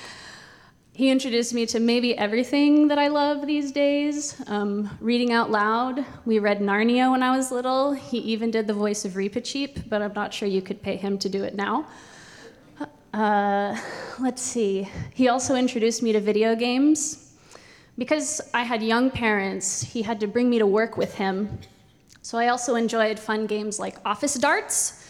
[0.96, 4.40] He introduced me to maybe everything that I love these days.
[4.46, 6.06] Um, reading out loud.
[6.24, 7.94] We read Narnia when I was little.
[7.94, 11.18] He even did the voice of Reepicheep, but I'm not sure you could pay him
[11.18, 11.88] to do it now.
[13.12, 13.76] Uh,
[14.20, 14.88] let's see.
[15.16, 17.34] He also introduced me to video games.
[17.98, 21.58] Because I had young parents, he had to bring me to work with him.
[22.22, 25.03] So I also enjoyed fun games like Office Darts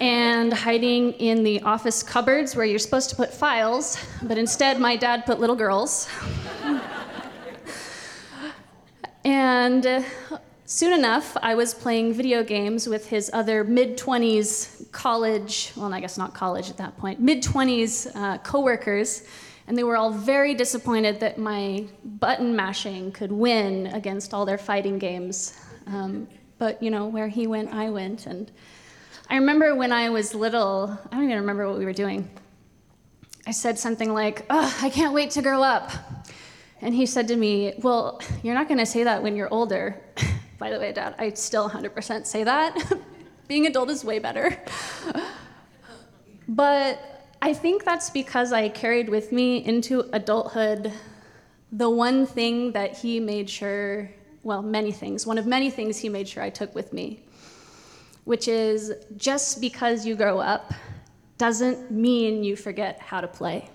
[0.00, 4.96] and hiding in the office cupboards where you're supposed to put files, but instead my
[4.96, 6.08] dad put little girls.
[9.24, 10.02] and uh,
[10.64, 16.00] soon enough, I was playing video games with his other mid 20s college, well, I
[16.00, 19.26] guess not college at that point, mid 20s uh, coworkers,
[19.66, 24.58] and they were all very disappointed that my button mashing could win against all their
[24.58, 25.58] fighting games.
[25.86, 26.28] Um,
[26.58, 28.50] but you know, where he went, I went, and
[29.28, 32.28] I remember when I was little, I don't even remember what we were doing.
[33.46, 35.90] I said something like, oh, I can't wait to grow up.
[36.80, 40.00] And he said to me, Well, you're not going to say that when you're older.
[40.58, 42.76] By the way, Dad, I still 100% say that.
[43.48, 44.62] Being adult is way better.
[46.48, 47.00] but
[47.40, 50.92] I think that's because I carried with me into adulthood
[51.72, 54.10] the one thing that he made sure,
[54.42, 57.23] well, many things, one of many things he made sure I took with me
[58.24, 60.72] which is just because you grow up
[61.38, 63.68] doesn't mean you forget how to play.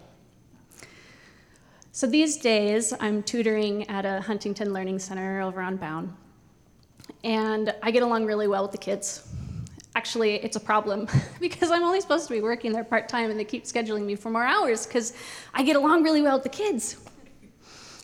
[1.91, 6.13] So these days, I'm tutoring at a Huntington Learning Center over on Bound,
[7.23, 9.27] and I get along really well with the kids.
[9.95, 11.07] Actually, it's a problem
[11.39, 14.15] because I'm only supposed to be working there part time, and they keep scheduling me
[14.15, 15.13] for more hours because
[15.53, 16.97] I get along really well with the kids.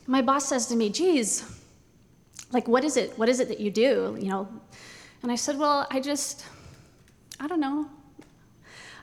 [0.07, 1.43] My boss says to me, "Geez,
[2.51, 3.17] like, what is it?
[3.17, 4.17] What is it that you do?
[4.19, 4.47] You know,
[5.25, 6.45] and I said, Well, I just,
[7.39, 7.89] I don't know.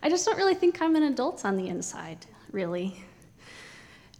[0.04, 2.94] I just don't really think I'm an adult on the inside, really.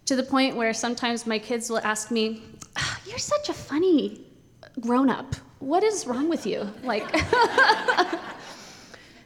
[0.07, 2.43] To the point where sometimes my kids will ask me,
[2.75, 4.25] ah, You're such a funny
[4.81, 5.33] grown up.
[5.59, 6.69] What is wrong with you?
[6.83, 7.05] Like,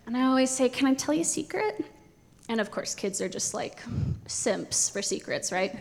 [0.06, 1.84] and I always say, Can I tell you a secret?
[2.48, 3.80] And of course, kids are just like
[4.28, 5.76] simps for secrets, right?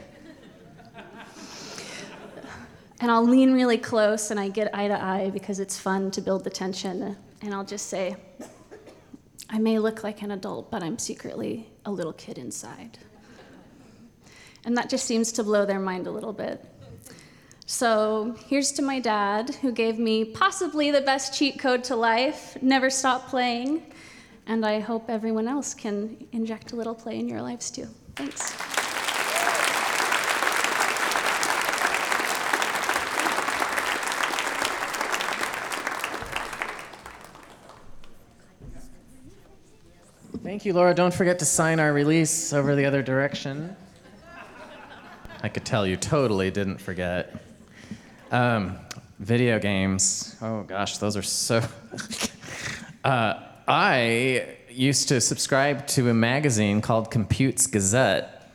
[3.01, 6.21] And I'll lean really close and I get eye to eye because it's fun to
[6.21, 7.17] build the tension.
[7.43, 8.17] And I'll just say,
[9.51, 12.99] I may look like an adult, but I'm secretly a little kid inside.
[14.65, 16.65] And that just seems to blow their mind a little bit.
[17.67, 22.57] So here's to my dad, who gave me possibly the best cheat code to life
[22.63, 23.83] never stop playing.
[24.47, 27.89] And I hope everyone else can inject a little play in your lives too.
[28.15, 28.86] Thanks.
[40.47, 40.95] Thank you, Laura.
[40.95, 43.75] Don't forget to sign our release over the other direction.
[45.43, 47.35] I could tell you totally didn't forget.
[48.31, 48.79] Um,
[49.19, 50.37] video games.
[50.41, 51.65] Oh gosh, those are so.
[53.05, 58.49] uh, I used to subscribe to a magazine called Compute's Gazette,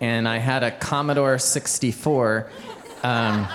[0.00, 2.48] and I had a Commodore 64.
[3.02, 3.48] Um,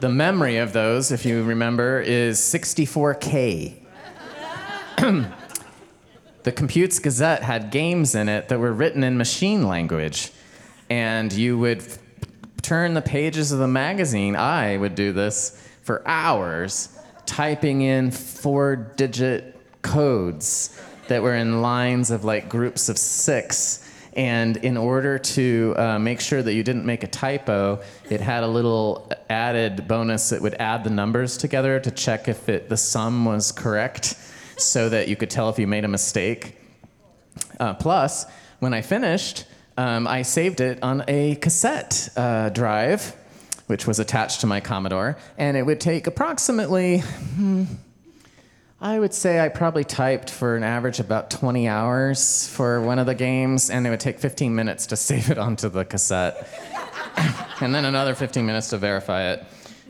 [0.00, 3.74] the memory of those, if you remember, is 64K.
[6.48, 10.32] the Compute's Gazette had games in it that were written in machine language.
[10.88, 11.98] And you would f-
[12.62, 16.88] turn the pages of the magazine, I would do this for hours,
[17.26, 23.86] typing in four digit codes that were in lines of like groups of six.
[24.14, 28.42] And in order to uh, make sure that you didn't make a typo, it had
[28.42, 32.76] a little added bonus that would add the numbers together to check if it, the
[32.78, 34.16] sum was correct
[34.60, 36.56] so that you could tell if you made a mistake.
[37.60, 38.26] Uh, plus,
[38.58, 39.44] when I finished,
[39.76, 43.14] um, I saved it on a cassette uh, drive,
[43.66, 47.64] which was attached to my Commodore, and it would take approximately, hmm,
[48.80, 53.06] I would say I probably typed for an average about 20 hours for one of
[53.06, 56.48] the games, and it would take 15 minutes to save it onto the cassette,
[57.60, 59.44] and then another 15 minutes to verify it.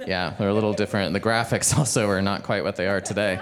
[0.07, 1.12] Yeah, they're a little different.
[1.12, 3.41] The graphics also are not quite what they are today.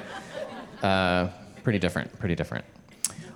[0.83, 1.29] Uh,
[1.62, 2.64] pretty different, pretty different.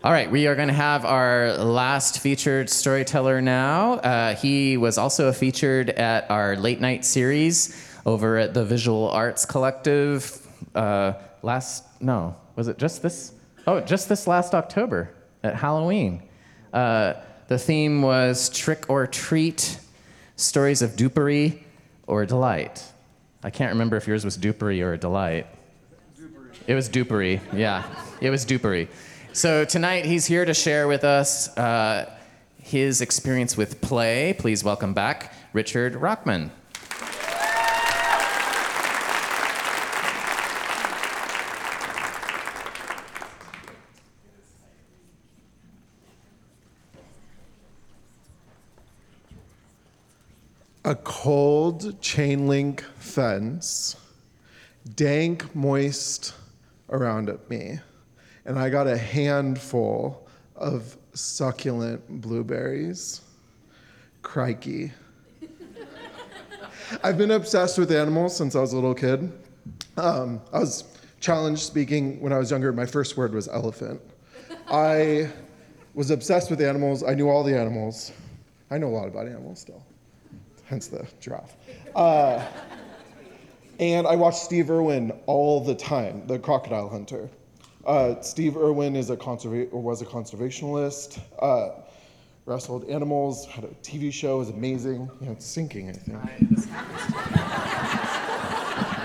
[0.02, 3.94] All right, we are going to have our last featured storyteller now.
[3.94, 9.44] Uh, he was also featured at our late night series over at the Visual Arts
[9.44, 11.12] Collective uh,
[11.42, 13.34] last, no, was it just this?
[13.66, 15.12] Oh, just this last October
[15.42, 16.22] at Halloween.
[16.72, 17.14] Uh,
[17.48, 19.78] the theme was trick or treat,
[20.36, 21.62] stories of dupery
[22.06, 22.82] or delight.
[23.42, 25.46] I can't remember if yours was dupery or delight.
[26.70, 27.84] It was dupery, yeah.
[28.20, 28.86] It was dupery.
[29.32, 32.08] So tonight he's here to share with us uh,
[32.62, 34.36] his experience with play.
[34.38, 36.50] Please welcome back Richard Rachman.
[50.84, 53.96] A cold chain link fence,
[54.94, 56.34] dank, moist
[56.90, 57.78] around at me,
[58.44, 60.26] and I got a handful
[60.56, 63.22] of succulent blueberries.
[64.22, 64.92] Crikey.
[67.02, 69.32] I've been obsessed with animals since I was a little kid.
[69.96, 70.84] Um, I was
[71.20, 72.72] challenged speaking when I was younger.
[72.72, 74.00] My first word was elephant.
[74.68, 75.30] I
[75.94, 77.02] was obsessed with animals.
[77.02, 78.12] I knew all the animals.
[78.70, 79.84] I know a lot about animals still,
[80.64, 81.56] hence the giraffe.
[81.94, 82.44] Uh,
[83.80, 87.30] and I watched Steve Irwin all the time, the crocodile hunter.
[87.86, 91.70] Uh, Steve Irwin is a conserva- or was a conservationist, uh,
[92.44, 95.10] wrestled animals, had a TV show, was amazing.
[95.20, 96.18] You know, it's sinking, I think.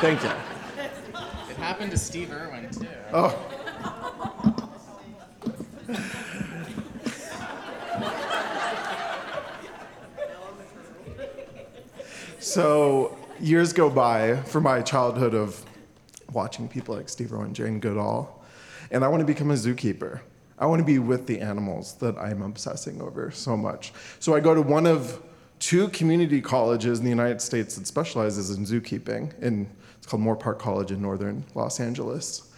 [0.02, 0.30] Thank you.
[1.50, 2.86] It happened to Steve Irwin, too.
[3.14, 3.34] Oh.
[12.40, 15.64] So years go by for my childhood of
[16.32, 18.44] watching people like Steve Irwin, and Jane Goodall,
[18.92, 20.22] and I want to become a zookeeper.
[20.58, 23.94] I want to be with the animals that I'm obsessing over so much.
[24.20, 25.22] So I go to one of
[25.60, 29.38] two community colleges in the United States that specializes in zookeeping.
[29.42, 32.54] In, it's called Moorpark College in northern Los Angeles.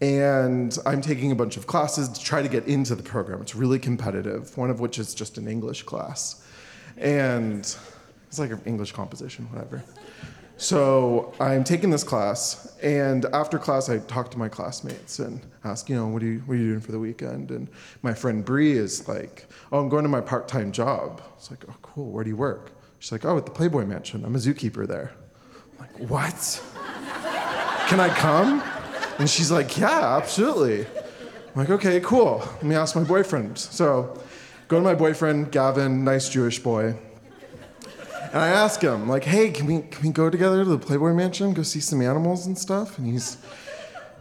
[0.00, 3.40] And I'm taking a bunch of classes to try to get into the program.
[3.40, 6.44] It's really competitive, one of which is just an English class.
[6.98, 7.74] And
[8.34, 9.80] it's like an English composition, whatever.
[10.56, 15.88] So I'm taking this class, and after class, I talk to my classmates and ask,
[15.88, 17.52] you know, what are you, what are you doing for the weekend?
[17.52, 17.68] And
[18.02, 21.22] my friend Bree is like, oh, I'm going to my part-time job.
[21.36, 22.10] It's like, oh, cool.
[22.10, 22.72] Where do you work?
[22.98, 24.24] She's like, oh, at the Playboy Mansion.
[24.24, 25.12] I'm a zookeeper there.
[25.72, 26.62] I'm like, what?
[27.86, 28.64] Can I come?
[29.20, 30.86] And she's like, yeah, absolutely.
[30.86, 32.38] I'm like, okay, cool.
[32.38, 33.58] Let me ask my boyfriend.
[33.58, 34.20] So,
[34.66, 36.96] go to my boyfriend, Gavin, nice Jewish boy.
[38.34, 41.12] And I ask him, like, hey, can we, can we go together to the Playboy
[41.12, 42.98] Mansion, go see some animals and stuff?
[42.98, 43.36] And he's,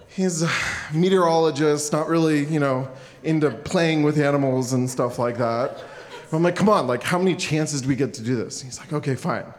[0.07, 0.52] he's a
[0.94, 2.88] meteorologist, not really, you know,
[3.23, 5.84] into playing with animals and stuff like that.
[6.30, 8.61] But I'm like, come on, like, how many chances do we get to do this?
[8.61, 9.52] And he's like, okay, fine.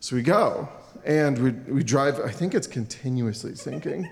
[0.00, 0.68] So we go,
[1.04, 4.10] and we, we drive, I think it's continuously sinking.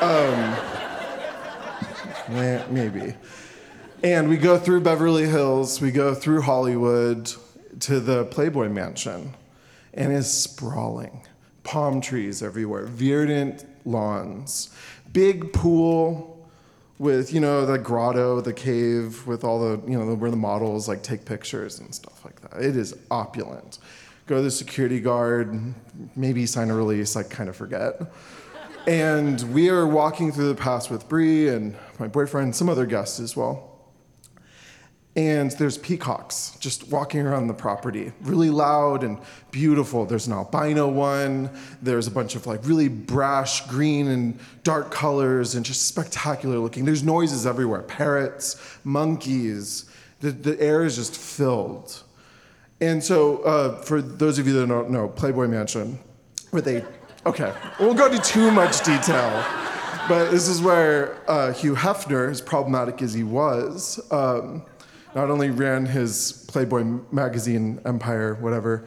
[0.00, 0.56] Um,
[2.28, 3.14] maybe.
[4.02, 7.32] And we go through Beverly Hills, we go through Hollywood
[7.80, 9.34] to the Playboy Mansion,
[9.94, 11.26] and it's sprawling.
[11.64, 14.74] Palm trees everywhere, verdant lawns,
[15.12, 16.48] big pool
[16.98, 20.88] with, you know, the grotto, the cave, with all the, you know, where the models
[20.88, 22.62] like take pictures and stuff like that.
[22.62, 23.78] It is opulent.
[24.26, 25.74] Go to the security guard,
[26.14, 28.00] maybe sign a release, I kind of forget.
[28.86, 33.20] And we are walking through the pass with Bree and my boyfriend, some other guests
[33.20, 33.71] as well.
[35.14, 39.18] And there's peacocks just walking around the property, really loud and
[39.50, 40.06] beautiful.
[40.06, 41.50] There's an albino one.
[41.82, 46.86] There's a bunch of like really brash green and dark colors and just spectacular looking.
[46.86, 49.84] There's noises everywhere parrots, monkeys.
[50.20, 52.02] The, the air is just filled.
[52.80, 55.98] And so, uh, for those of you that don't know, Playboy Mansion,
[56.50, 56.84] where they,
[57.26, 59.44] okay, we won't go into too much detail.
[60.08, 64.64] but this is where uh, Hugh Hefner, as problematic as he was, um,
[65.14, 68.84] not only ran his Playboy magazine empire, whatever,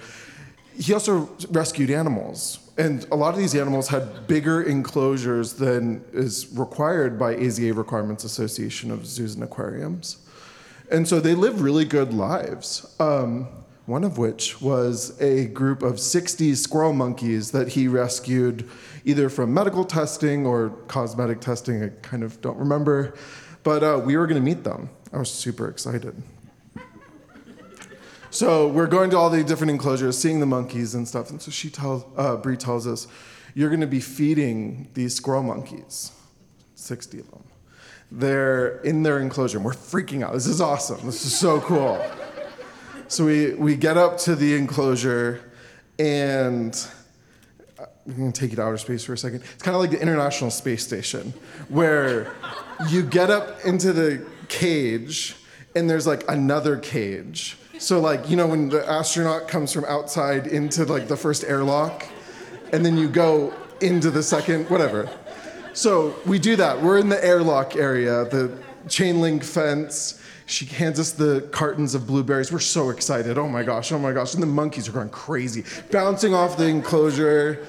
[0.77, 2.59] he also rescued animals.
[2.77, 8.23] And a lot of these animals had bigger enclosures than is required by AZA Requirements
[8.25, 10.17] Association of Zoos and Aquariums.
[10.91, 12.95] And so they lived really good lives.
[12.99, 13.47] Um,
[13.85, 18.67] one of which was a group of 60 squirrel monkeys that he rescued
[19.05, 21.83] either from medical testing or cosmetic testing.
[21.83, 23.13] I kind of don't remember.
[23.63, 24.89] But uh, we were going to meet them.
[25.15, 26.13] I was super excited.
[28.31, 31.29] So we're going to all the different enclosures, seeing the monkeys and stuff.
[31.29, 33.07] And so she tells, uh, Bree tells us,
[33.53, 36.11] you're going to be feeding these squirrel monkeys,
[36.75, 37.43] 60 of them.
[38.11, 39.57] They're in their enclosure.
[39.57, 40.33] And we're freaking out.
[40.33, 40.99] This is awesome.
[41.05, 42.05] This is so cool.
[43.07, 45.49] So we, we get up to the enclosure
[45.97, 46.77] and
[47.79, 49.43] I'm going to take you to outer space for a second.
[49.53, 51.33] It's kind of like the International Space Station,
[51.69, 52.33] where
[52.89, 55.35] you get up into the cage
[55.75, 57.57] and there's like another cage.
[57.77, 62.07] So like you know when the astronaut comes from outside into like the first airlock,
[62.71, 65.09] and then you go into the second whatever.
[65.73, 66.81] So we do that.
[66.81, 68.57] We're in the airlock area, the
[68.87, 70.21] chain link fence.
[70.45, 72.51] She hands us the cartons of blueberries.
[72.51, 73.37] We're so excited.
[73.37, 74.35] Oh my gosh, oh my gosh.
[74.35, 77.65] And the monkeys are going crazy, bouncing off the enclosure,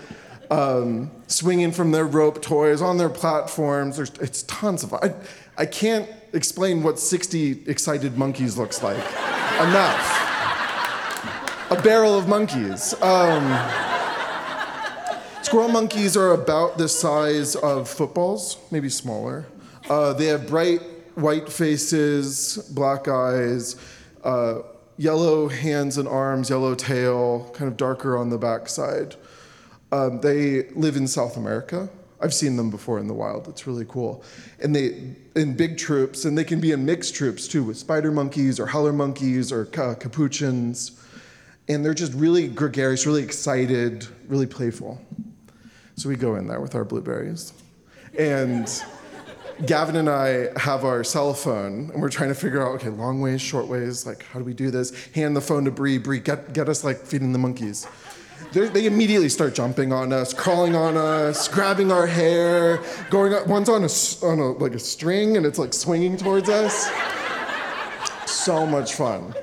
[0.51, 3.97] um, swinging from their rope toys on their platforms.
[3.97, 5.15] There's, it's tons of I,
[5.57, 8.99] I can't explain what 60 excited monkeys looks like.
[8.99, 10.13] Enough.
[11.71, 12.95] A barrel of monkeys.
[13.03, 13.43] Um,
[15.43, 19.47] squirrel monkeys are about the size of footballs, maybe smaller.
[19.89, 20.83] Uh, they have bright
[21.15, 23.77] white faces, black eyes,
[24.23, 24.59] uh,
[24.99, 29.17] yellow hands and arms, yellow tail, kind of darker on the backside.
[29.93, 31.89] Um, they live in South America.
[32.21, 33.49] I've seen them before in the wild.
[33.49, 34.25] It's really cool.
[34.61, 38.11] And they in big troops, and they can be in mixed troops too, with spider
[38.11, 41.01] monkeys or howler monkeys or ca- capuchins.
[41.69, 45.01] And they're just really gregarious, really excited, really playful.
[45.97, 47.53] So we go in there with our blueberries.
[48.19, 48.67] And
[49.65, 53.21] Gavin and I have our cell phone, and we're trying to figure out, okay, long
[53.21, 55.07] ways, short ways, like how do we do this?
[55.15, 57.87] Hand the phone to Bree, Bree, get, get us like feeding the monkeys.
[58.57, 63.47] They're, immediately start jumping on us, crawling on us, grabbing our hair, going up.
[63.47, 66.91] One's on a, on a like a string, and it's like swinging towards us.
[68.25, 69.35] So much fun.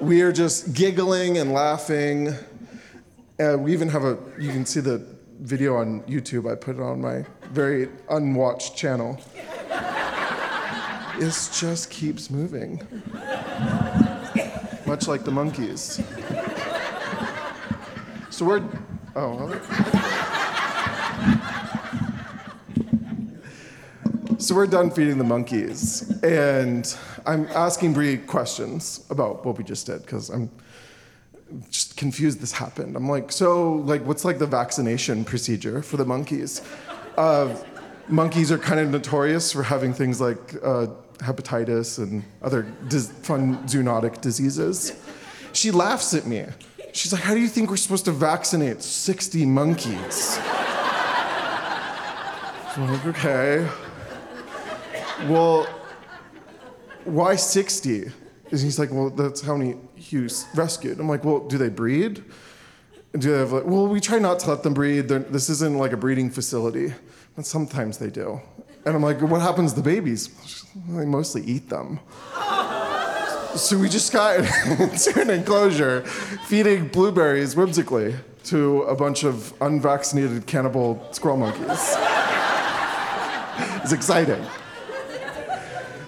[0.00, 2.34] We are just giggling and laughing.
[3.38, 5.06] And we even have a, you can see the
[5.38, 6.50] video on YouTube.
[6.50, 9.20] I put it on my very unwatched channel.
[11.18, 12.84] It just keeps moving.
[14.86, 16.02] Much like the monkeys.
[18.42, 18.68] So we're,
[19.14, 19.52] oh.
[24.38, 26.92] So we're done feeding the monkeys, and
[27.24, 30.50] I'm asking Bree questions about what we just did because I'm
[31.70, 32.40] just confused.
[32.40, 32.96] This happened.
[32.96, 36.62] I'm like, so like, what's like the vaccination procedure for the monkeys?
[37.16, 37.56] Uh,
[38.08, 40.88] monkeys are kind of notorious for having things like uh,
[41.18, 45.00] hepatitis and other dis- fun zoonotic diseases.
[45.52, 46.46] She laughs at me.
[46.92, 50.38] She's like, How do you think we're supposed to vaccinate 60 monkeys?
[52.76, 53.68] I'm like, Okay.
[55.28, 55.66] Well,
[57.04, 58.02] why 60?
[58.04, 58.12] And
[58.60, 61.00] he's like, Well, that's how many Hugh's rescued.
[61.00, 62.22] I'm like, Well, do they breed?
[63.18, 65.08] Do they have like, well, we try not to let them breed.
[65.08, 66.94] They're, this isn't like a breeding facility,
[67.36, 68.40] but sometimes they do.
[68.86, 70.30] And I'm like, what happens to the babies?
[70.88, 72.00] They mostly eat them.
[73.56, 76.00] So we just got into an enclosure
[76.46, 78.14] feeding blueberries whimsically
[78.44, 81.94] to a bunch of unvaccinated cannibal squirrel monkeys.
[83.82, 84.42] it's exciting.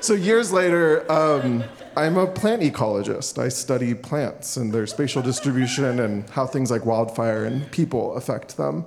[0.01, 1.65] So years later, um,
[1.99, 3.39] I'm a plant ecologist.
[3.39, 8.57] I study plants and their spatial distribution and how things like wildfire and people affect
[8.57, 8.87] them.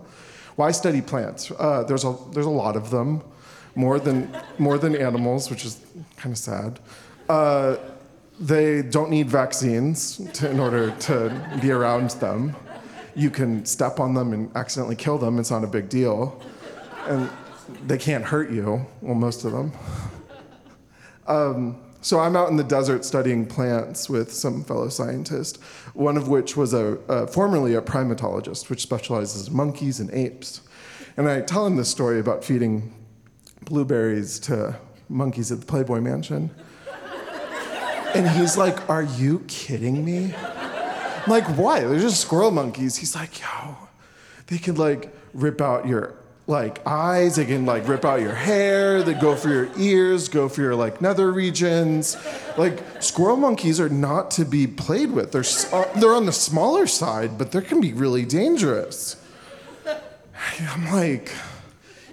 [0.56, 1.52] Why study plants?
[1.52, 3.22] Uh, there's, a, there's a lot of them,
[3.76, 5.80] more than, more than animals, which is
[6.16, 6.80] kind of sad.
[7.30, 7.78] Uh,
[8.40, 12.56] they don't need vaccines to, in order to be around them.
[13.16, 16.42] You can step on them and accidentally kill them, it's not a big deal.
[17.08, 17.30] And
[17.86, 19.72] they can't hurt you, well, most of them.
[21.28, 25.60] Um, so I'm out in the desert studying plants with some fellow scientists,
[25.94, 30.62] one of which was a, a, formerly a primatologist, which specializes in monkeys and apes.
[31.18, 32.94] And I tell him this story about feeding
[33.66, 36.52] blueberries to monkeys at the Playboy Mansion.
[38.14, 40.34] And he's like, Are you kidding me?
[40.36, 41.82] I'm like, why?
[41.82, 42.98] They're just squirrel monkeys.
[42.98, 43.78] He's like, Yo,
[44.48, 46.16] they can like rip out your
[46.48, 47.36] like eyes.
[47.36, 49.04] They can like rip out your hair.
[49.04, 52.18] They go for your ears, go for your like nether regions.
[52.58, 55.34] Like squirrel monkeys are not to be played with.
[55.34, 55.44] They're
[55.74, 59.22] uh, they're on the smaller side, but they can be really dangerous.
[60.60, 61.34] I'm like,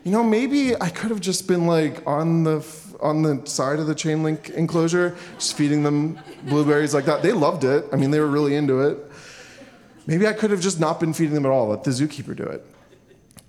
[0.03, 2.61] you know, maybe I could have just been like on the
[3.05, 7.23] on the side of the chain link enclosure, just feeding them blueberries like that.
[7.23, 7.85] They loved it.
[7.93, 8.99] I mean, they were really into it.
[10.07, 11.69] Maybe I could have just not been feeding them at all.
[11.69, 12.67] Let the zookeeper do it.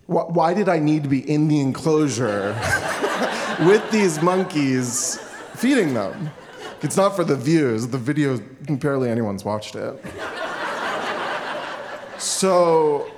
[0.07, 2.49] Why, did I need to be in the enclosure
[3.61, 5.18] with these monkeys
[5.56, 6.30] feeding them?
[6.84, 7.88] It's not for the views.
[7.88, 8.38] The video,
[8.69, 9.99] barely anyone's watched it.
[12.19, 13.11] So,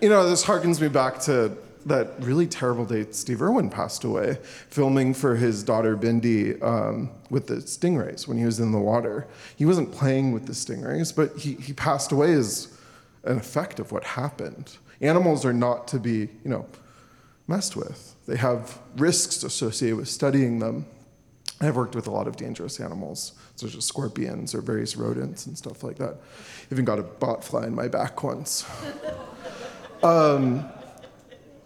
[0.00, 1.56] you know, this harkens me back to
[1.86, 4.38] that really terrible day Steve Irwin passed away,
[4.68, 9.26] filming for his daughter Bindi um, with the stingrays when he was in the water.
[9.56, 12.76] He wasn't playing with the stingrays, but he, he passed away as
[13.24, 14.76] an effect of what happened.
[15.00, 16.66] Animals are not to be, you know,
[17.46, 18.14] messed with.
[18.26, 20.86] They have risks associated with studying them.
[21.60, 25.56] I've worked with a lot of dangerous animals, such as scorpions or various rodents and
[25.56, 26.16] stuff like that.
[26.70, 28.64] Even got a botfly in my back once.
[30.02, 30.68] Um,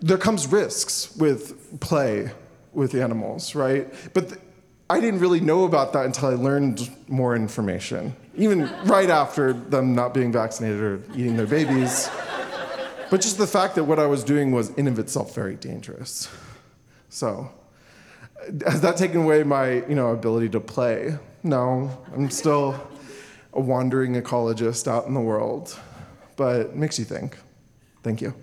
[0.01, 2.31] there comes risks with play
[2.73, 3.93] with animals, right?
[4.13, 4.41] But th-
[4.89, 9.95] I didn't really know about that until I learned more information, even right after them
[9.95, 12.09] not being vaccinated or eating their babies.
[13.11, 16.29] But just the fact that what I was doing was in of itself very dangerous.
[17.09, 17.51] So,
[18.67, 21.17] has that taken away my, you know, ability to play?
[21.43, 22.79] No, I'm still
[23.55, 25.77] a wandering ecologist out in the world,
[26.37, 27.39] but makes you think.
[28.03, 28.35] Thank you.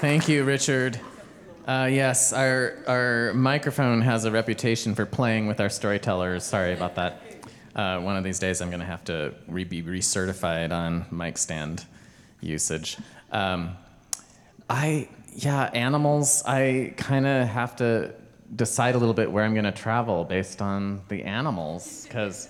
[0.00, 1.00] Thank you, Richard.
[1.66, 6.44] Uh, yes, our, our microphone has a reputation for playing with our storytellers.
[6.44, 7.20] Sorry about that.
[7.74, 11.36] Uh, one of these days, I'm going to have to re- be recertified on mic
[11.36, 11.84] stand
[12.40, 12.96] usage.
[13.32, 13.76] Um,
[14.70, 18.14] I, yeah, animals, I kind of have to
[18.54, 22.04] decide a little bit where I'm going to travel based on the animals.
[22.04, 22.48] Because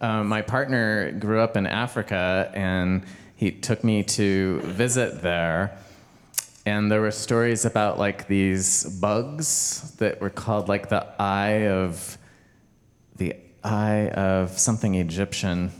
[0.00, 3.04] um, my partner grew up in Africa and
[3.36, 5.78] he took me to visit there
[6.68, 12.18] and there were stories about like these bugs that were called like the eye of
[13.16, 13.34] the
[13.64, 15.72] eye of something Egyptian.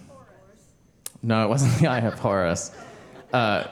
[1.23, 2.73] No, it wasn't the eye of Horus.
[3.33, 3.65] Uh,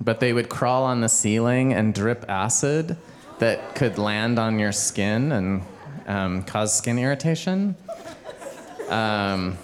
[0.00, 2.96] but they would crawl on the ceiling and drip acid
[3.38, 5.62] that could land on your skin and
[6.06, 7.76] um, cause skin irritation.
[8.88, 9.56] Um,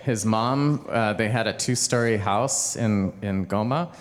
[0.00, 3.92] his mom, uh, they had a two-story house in, in Goma,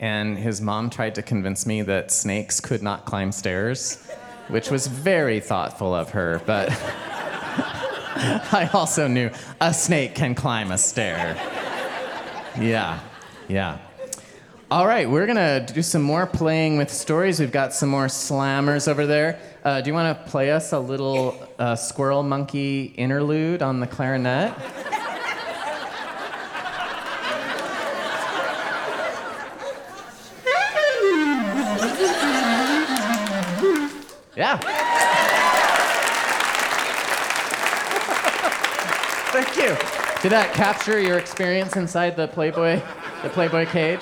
[0.00, 4.02] and his mom tried to convince me that snakes could not climb stairs,
[4.48, 10.78] which was very thoughtful of her, but I also knew a snake can climb a
[10.78, 11.36] stair.
[12.58, 12.98] Yeah,
[13.46, 13.78] yeah.
[14.70, 17.38] All right, we're gonna do some more playing with stories.
[17.38, 19.38] We've got some more slammers over there.
[19.64, 23.86] Uh, do you want to play us a little uh, squirrel monkey interlude on the
[23.86, 24.54] clarinet?
[34.40, 34.56] Yeah.
[39.32, 39.76] Thank you.
[40.22, 42.80] Did that capture your experience inside the Playboy,
[43.22, 44.00] the Playboy cage?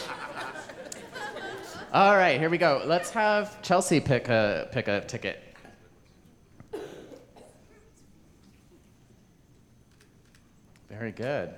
[1.92, 2.84] All right, here we go.
[2.86, 5.42] Let's have Chelsea pick a pick a ticket.
[10.88, 11.52] Very good.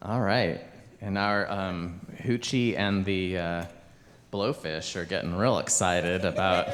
[0.00, 0.62] All right,
[1.02, 3.64] and our um, Hoochie and the uh,
[4.30, 6.68] Blowfish are getting real excited about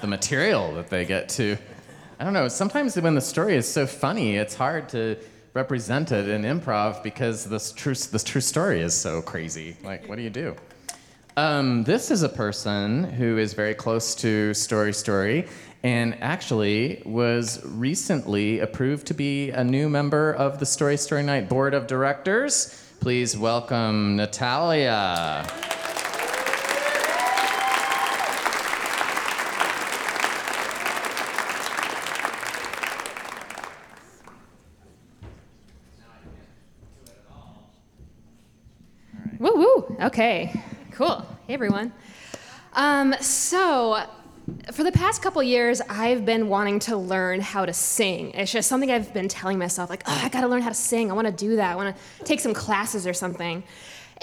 [0.00, 1.58] the material that they get to.
[2.18, 2.48] I don't know.
[2.48, 5.18] Sometimes when the story is so funny, it's hard to
[5.52, 9.76] represent it in improv because this true this true story is so crazy.
[9.84, 10.56] Like, what do you do?
[11.36, 15.46] Um, this is a person who is very close to Story Story
[15.82, 21.50] and actually was recently approved to be a new member of the Story Story Night
[21.50, 22.80] Board of Directors.
[23.00, 25.46] Please welcome Natalia.
[39.92, 40.52] Okay.
[40.92, 41.26] Cool.
[41.46, 41.92] Hey everyone.
[42.72, 44.02] Um, so,
[44.72, 48.30] for the past couple years, I've been wanting to learn how to sing.
[48.32, 51.10] It's just something I've been telling myself, like, oh, I gotta learn how to sing.
[51.10, 51.72] I wanna do that.
[51.72, 51.94] I wanna
[52.24, 53.62] take some classes or something.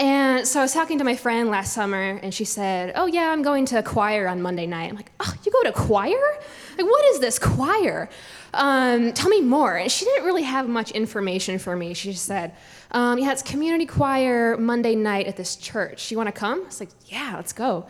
[0.01, 3.29] And so I was talking to my friend last summer, and she said, "Oh yeah,
[3.29, 6.39] I'm going to choir on Monday night." I'm like, "Oh, you go to choir?
[6.75, 8.09] Like, what is this choir?
[8.51, 11.93] Um, tell me more." And she didn't really have much information for me.
[11.93, 12.55] She just said,
[12.89, 16.09] um, "Yeah, it's community choir Monday night at this church.
[16.09, 17.85] You want to come?" I was like, "Yeah, let's go."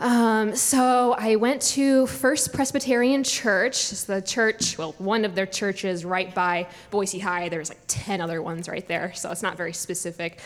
[0.00, 3.90] Um, so I went to First Presbyterian Church.
[3.90, 7.48] It's the church, well, one of their churches right by Boise High.
[7.48, 10.38] There's like 10 other ones right there, so it's not very specific.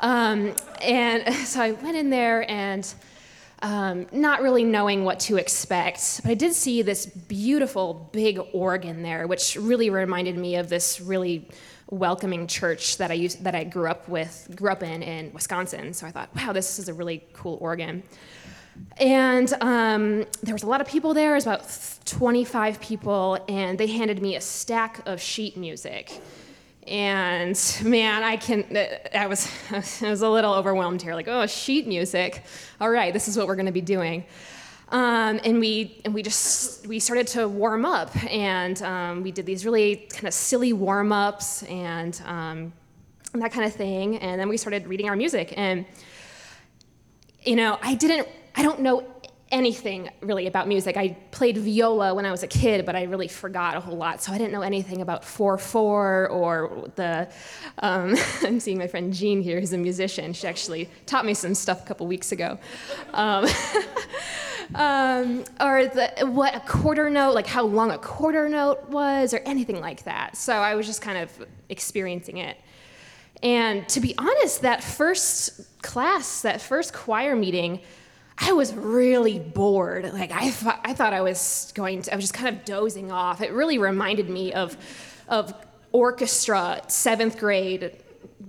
[0.00, 2.92] Um, and so I went in there and
[3.60, 9.02] um, not really knowing what to expect, but I did see this beautiful big organ
[9.02, 11.48] there, which really reminded me of this really
[11.90, 15.92] welcoming church that I used that I grew up with, grew up in in Wisconsin.
[15.92, 18.02] So I thought, wow, this is a really cool organ.
[18.98, 21.32] And um, there was a lot of people there.
[21.32, 26.20] It was about 25 people, and they handed me a stack of sheet music.
[26.88, 28.64] And man, I can.
[29.14, 31.14] I was, I was a little overwhelmed here.
[31.14, 32.44] Like, oh, sheet music.
[32.80, 34.24] All right, this is what we're going to be doing.
[34.90, 39.44] Um, and we and we just we started to warm up, and um, we did
[39.44, 42.72] these really kind of silly warm ups and um,
[43.34, 44.16] that kind of thing.
[44.18, 45.84] And then we started reading our music, and
[47.42, 49.06] you know, I didn't I don't know
[49.50, 50.96] anything really about music.
[50.96, 54.22] I played viola when I was a kid, but I really forgot a whole lot.
[54.22, 57.28] So I didn't know anything about 4 4 or the.
[57.78, 60.32] Um, I'm seeing my friend Jean here, who's a musician.
[60.32, 62.58] She actually taught me some stuff a couple weeks ago.
[63.14, 63.46] Um,
[64.74, 69.38] um, or the, what a quarter note, like how long a quarter note was, or
[69.38, 70.36] anything like that.
[70.36, 72.58] So I was just kind of experiencing it.
[73.42, 77.80] And to be honest, that first class, that first choir meeting,
[78.40, 80.12] I was really bored.
[80.12, 83.10] Like I thought, I thought I was going to, I was just kind of dozing
[83.10, 83.40] off.
[83.40, 84.76] It really reminded me of,
[85.28, 85.52] of
[85.92, 87.96] orchestra, seventh grade,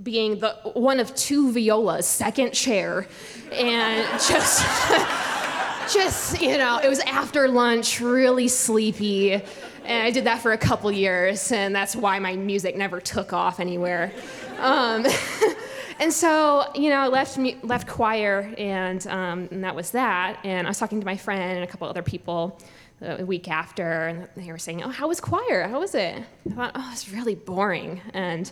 [0.03, 3.07] being the one of two violas, second chair,
[3.51, 4.65] and just,
[5.93, 10.57] just you know, it was after lunch, really sleepy, and I did that for a
[10.57, 14.13] couple years, and that's why my music never took off anywhere.
[14.59, 15.05] Um,
[15.99, 20.39] And so, you know, I left, left choir, and, um, and that was that.
[20.45, 22.57] And I was talking to my friend and a couple other people
[23.01, 25.67] a week after, and they were saying, "Oh, how was choir?
[25.67, 28.51] How was it?" I thought, "Oh, it's really boring." And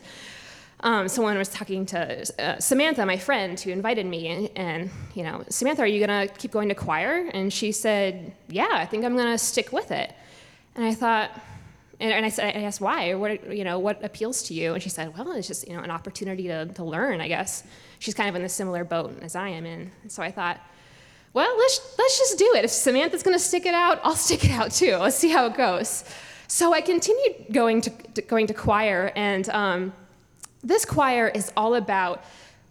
[0.81, 5.23] um, someone was talking to uh, Samantha, my friend, who invited me, and, and, you
[5.23, 7.29] know, Samantha, are you gonna keep going to choir?
[7.33, 10.13] And she said, "Yeah, I think I'm gonna stick with it."
[10.75, 11.31] And I thought,
[11.99, 14.73] and, and I, said, I asked why, what, you know, what appeals to you?
[14.73, 17.63] And she said, well, it's just, you know, an opportunity to, to learn, I guess.
[17.99, 19.91] She's kind of in a similar boat as I am in.
[20.03, 20.59] And so I thought,
[21.33, 22.65] well, let's, let's just do it.
[22.65, 24.97] If Samantha's going to stick it out, I'll stick it out too.
[24.97, 26.03] Let's see how it goes.
[26.47, 29.91] So I continued going to, to going to choir, and um,
[30.63, 32.23] this choir is all about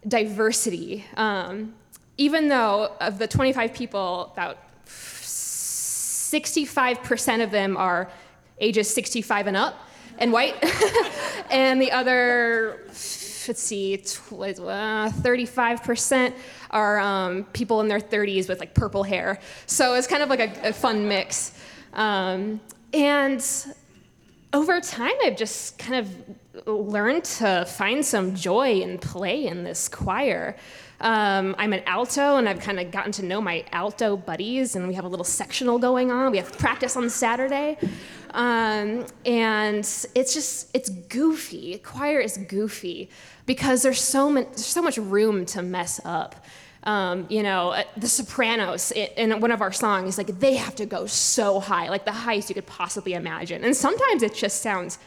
[0.08, 1.04] diversity.
[1.16, 1.74] Um,
[2.16, 8.08] even though of the 25 people, about 65% of them are
[8.58, 9.86] ages 65 and up
[10.18, 10.54] and white.
[11.50, 16.32] and the other, let's see, 35% uh,
[16.70, 19.38] are um, people in their 30s with like purple hair.
[19.66, 21.58] So it's kind of like a, a fun mix.
[21.92, 22.60] Um,
[22.92, 23.44] and
[24.52, 29.88] over time, I've just kind of learned to find some joy and play in this
[29.88, 30.56] choir.
[31.00, 34.88] Um, I'm an alto, and I've kind of gotten to know my alto buddies, and
[34.88, 36.30] we have a little sectional going on.
[36.30, 37.76] We have practice on Saturday.
[38.30, 39.78] Um, and
[40.14, 41.78] it's just, it's goofy.
[41.78, 43.10] Choir is goofy
[43.46, 46.44] because there's so, much, there's so much room to mess up.
[46.84, 50.86] Um, you know, uh, the Sopranos in one of our songs, like they have to
[50.86, 53.64] go so high, like the highest you could possibly imagine.
[53.64, 54.98] And sometimes it just sounds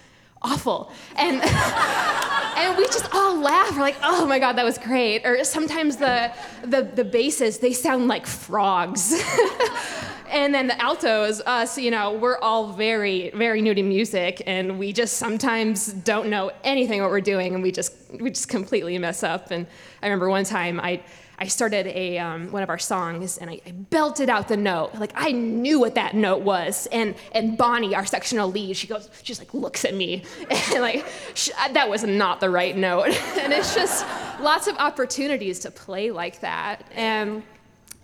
[0.42, 0.92] awful.
[1.16, 1.42] And,
[2.58, 3.72] and we just all laugh.
[3.72, 5.26] We're like, oh my God, that was great.
[5.26, 6.32] Or sometimes the,
[6.64, 9.14] the, the basses, they sound like frogs.
[10.30, 14.80] and then the altos, us, you know, we're all very, very new to music, and
[14.80, 18.98] we just sometimes don't know anything what we're doing, and we just, we just completely
[18.98, 19.52] mess up.
[19.52, 19.66] And
[20.02, 21.02] I remember one time I,
[21.42, 24.94] I started a um, one of our songs and I, I, belted out the note.
[24.96, 26.86] Like I knew what that note was.
[26.92, 30.82] And and Bonnie, our sectional lead, she goes, she just like looks at me and
[30.82, 31.06] like
[31.36, 33.08] she, that was not the right note.
[33.38, 34.06] and it's just
[34.42, 37.42] lots of opportunities to play like that and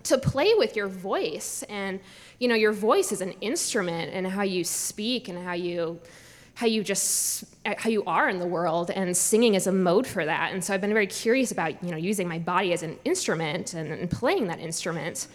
[0.04, 1.62] to play with your voice.
[1.64, 2.00] And
[2.40, 6.00] you know, your voice is an instrument and how you speak and how you
[6.56, 10.26] how you just how you are in the world and singing is a mode for
[10.26, 10.54] that.
[10.54, 13.74] And so i've been very curious about you know using my body as an instrument
[13.74, 15.28] and, and playing that instrument.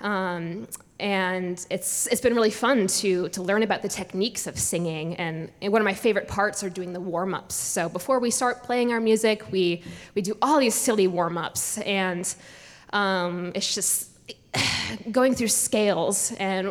[0.00, 0.68] Um,
[1.00, 5.16] and it's it's been really fun to to learn about the techniques of singing.
[5.16, 7.54] And, one of my favorite parts are doing the warm-ups.
[7.54, 9.82] So before we start playing our music we
[10.14, 11.78] we do all these silly warm-ups.
[11.78, 12.32] And
[12.92, 14.10] um, it's just
[15.10, 16.68] going through scales and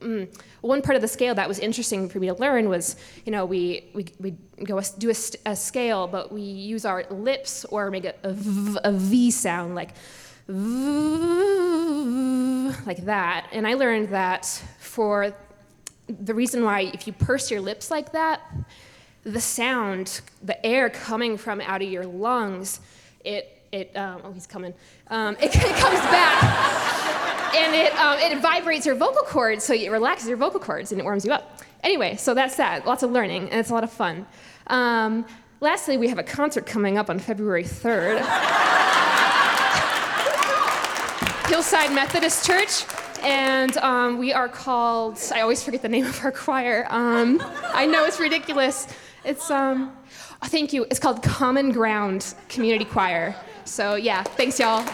[0.00, 0.28] mm,
[0.60, 3.44] one part of the scale that was interesting for me to learn was you know
[3.44, 4.34] we we, we
[4.64, 5.14] go a, do a,
[5.46, 9.74] a scale but we use our lips or make a, a, v, a v sound
[9.74, 9.94] like
[12.86, 13.46] like that.
[13.52, 14.46] And I learned that
[14.78, 15.32] for
[16.08, 18.40] the reason why, if you purse your lips like that,
[19.22, 22.80] the sound, the air coming from out of your lungs,
[23.24, 24.74] it, it um, oh, he's coming,
[25.08, 29.90] um, it, it, comes back and it, um, it vibrates your vocal cords, so it
[29.90, 31.60] relaxes your vocal cords and it warms you up.
[31.82, 32.86] Anyway, so that's that.
[32.86, 34.26] Lots of learning, and it's a lot of fun.
[34.66, 35.24] Um,
[35.60, 38.20] lastly, we have a concert coming up on February 3rd.
[41.48, 42.84] Hillside Methodist Church,
[43.22, 45.18] and um, we are called.
[45.34, 46.86] I always forget the name of our choir.
[46.90, 47.42] Um,
[47.74, 48.86] I know it's ridiculous.
[49.24, 49.90] It's oh,
[50.44, 50.86] thank you.
[50.90, 53.34] It's called Common Ground Community Choir.
[53.64, 54.84] So yeah, thanks y'all.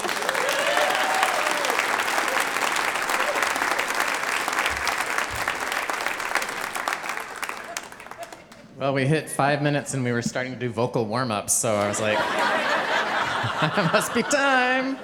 [8.78, 11.74] Well, we hit five minutes and we were starting to do vocal warm ups, so
[11.74, 12.18] I was like,
[13.78, 14.98] it must be time.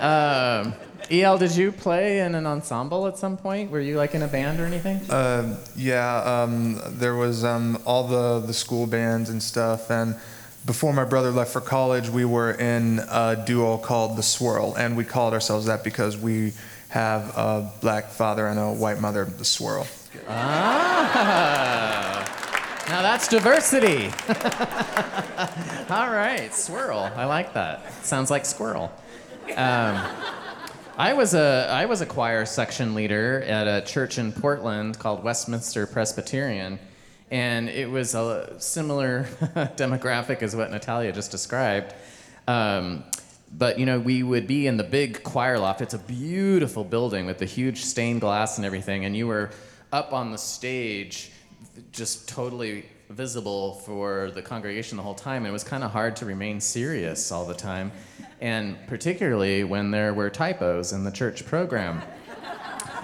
[0.00, 0.74] Um,
[1.08, 3.70] El, did you play in an ensemble at some point?
[3.70, 4.96] Were you like in a band or anything?
[5.08, 9.88] Uh, yeah, um, there was um, all the, the school bands and stuff.
[9.88, 10.16] And
[10.64, 14.74] before my brother left for college, we were in a duo called The Swirl.
[14.74, 16.52] And we called ourselves that because we
[16.88, 19.86] have a black father and a white mother, The Swirl.
[20.28, 22.35] Ah,
[22.88, 24.06] now that's diversity.
[25.90, 27.10] all right, swirl.
[27.16, 27.92] I like that.
[28.04, 28.92] Sounds like squirrel.
[29.56, 30.00] Um,
[30.96, 35.22] I was a I was a choir section leader at a church in Portland called
[35.22, 36.78] Westminster Presbyterian,
[37.30, 39.24] and it was a similar
[39.76, 41.94] demographic as what Natalia just described.
[42.48, 43.04] Um,
[43.52, 45.80] but you know, we would be in the big choir loft.
[45.80, 49.50] It's a beautiful building with the huge stained glass and everything, and you were
[49.92, 51.30] up on the stage,
[51.92, 55.46] just totally visible for the congregation the whole time.
[55.46, 57.92] It was kind of hard to remain serious all the time
[58.40, 62.02] and particularly when there were typos in the church program.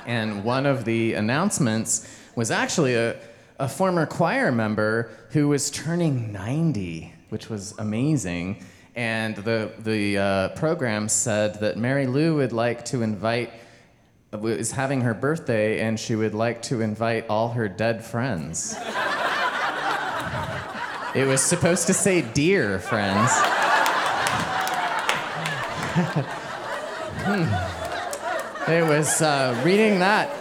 [0.06, 3.16] And one of the announcements was actually a,
[3.58, 8.64] a former choir member who was turning 90, which was amazing.
[8.94, 13.52] And the, the uh, program said that Mary Lou would like to invite,
[14.40, 18.74] was having her birthday, and she would like to invite all her dead friends.
[21.14, 23.30] it was supposed to say dear friends.
[27.24, 27.44] hmm.
[28.70, 30.34] It was uh, reading that,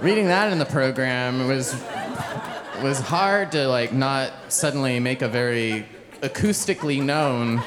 [0.00, 1.74] reading that in the program was
[2.82, 5.86] was hard to like not suddenly make a very
[6.22, 7.58] acoustically known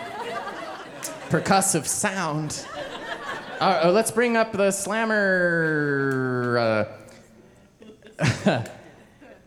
[1.29, 2.65] percussive sound.
[3.61, 6.57] Uh, oh, let's bring up the slammer.
[8.19, 8.65] Uh,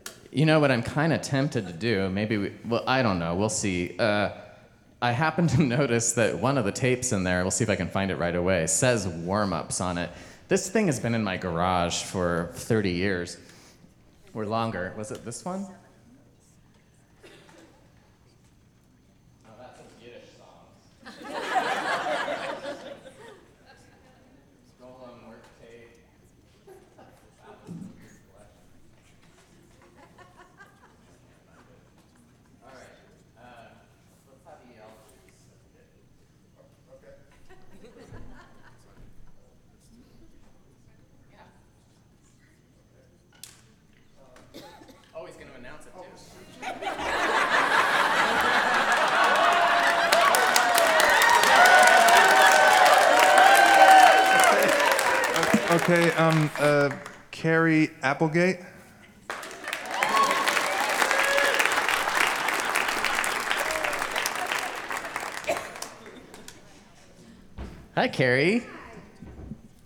[0.30, 2.08] you know what I'm kind of tempted to do?
[2.10, 3.34] Maybe we, well, I don't know.
[3.34, 3.96] We'll see.
[3.98, 4.30] Uh,
[5.02, 7.74] I happen to notice that one of the tapes in there, we'll see if I
[7.74, 10.10] can find it right away, says warm ups on it.
[10.46, 13.36] This thing has been in my garage for 30 years
[14.32, 14.94] or longer.
[14.96, 15.66] Was it this one?
[55.86, 56.88] Okay, um, uh,
[57.30, 58.60] Carrie Applegate.
[67.94, 68.60] Hi, Carrie.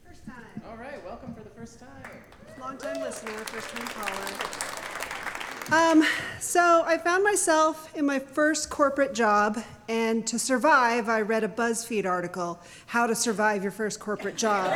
[0.06, 0.36] First time.
[0.68, 1.88] All right, welcome for the first time.
[2.60, 4.68] Long time listener, first time caller.
[5.70, 6.04] Um,
[6.38, 9.58] so I found myself in my first corporate job,
[9.88, 14.72] and to survive, I read a BuzzFeed article, How to Survive Your First Corporate Job.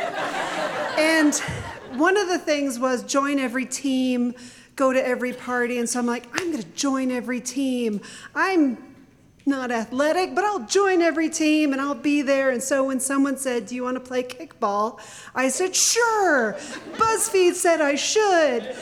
[0.97, 1.35] And
[1.99, 4.33] one of the things was join every team,
[4.75, 5.77] go to every party.
[5.77, 8.01] And so I'm like, I'm going to join every team.
[8.33, 8.77] I'm
[9.45, 12.49] not athletic, but I'll join every team and I'll be there.
[12.51, 14.99] And so when someone said, Do you want to play kickball?
[15.35, 16.53] I said, Sure.
[16.93, 18.73] BuzzFeed said I should.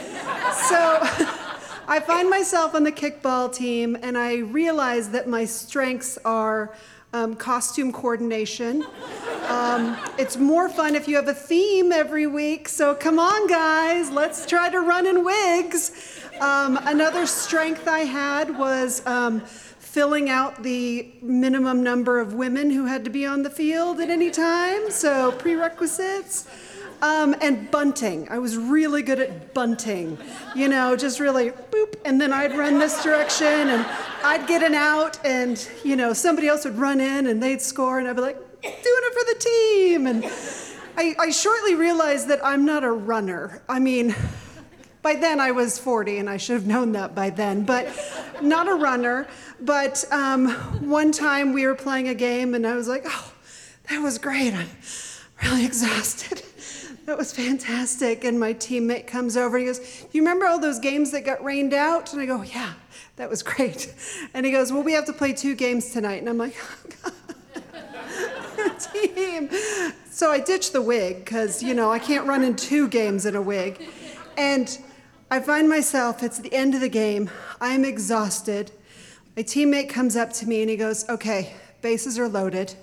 [0.70, 1.00] So
[1.88, 6.76] I find myself on the kickball team and I realize that my strengths are
[7.14, 8.86] um, costume coordination.
[9.52, 12.70] Um, it's more fun if you have a theme every week.
[12.70, 16.22] So come on, guys, let's try to run in wigs.
[16.40, 22.86] Um, another strength I had was um, filling out the minimum number of women who
[22.86, 24.90] had to be on the field at any time.
[24.90, 26.48] So prerequisites.
[27.02, 28.30] Um, and bunting.
[28.30, 30.20] I was really good at bunting.
[30.56, 33.84] You know, just really boop, and then I'd run this direction, and
[34.24, 37.98] I'd get an out, and you know, somebody else would run in, and they'd score,
[37.98, 40.08] and I'd be like, doing it for the team.
[40.08, 40.26] And
[40.98, 43.62] I, I shortly realized that I'm not a runner.
[43.68, 44.16] I mean,
[45.02, 47.88] by then I was 40, and I should have known that by then, but
[48.42, 49.28] not a runner.
[49.60, 50.50] But um,
[50.88, 53.34] one time we were playing a game, and I was like, oh,
[53.90, 54.54] that was great.
[54.54, 54.70] I'm
[55.44, 56.44] really exhausted.
[57.06, 58.24] That was fantastic.
[58.24, 61.26] And my teammate comes over and he goes, Do you remember all those games that
[61.26, 62.14] got rained out?
[62.14, 62.74] And I go, Yeah,
[63.16, 63.94] that was great.
[64.34, 66.20] And he goes, Well, we have to play two games tonight.
[66.20, 67.14] And I'm like, oh, God.
[68.80, 69.50] Team.
[70.10, 73.36] So I ditched the wig because, you know, I can't run in two games in
[73.36, 73.82] a wig.
[74.38, 74.78] And
[75.30, 77.30] I find myself, it's the end of the game.
[77.60, 78.72] I'm exhausted.
[79.36, 82.74] My teammate comes up to me and he goes, Okay, bases are loaded.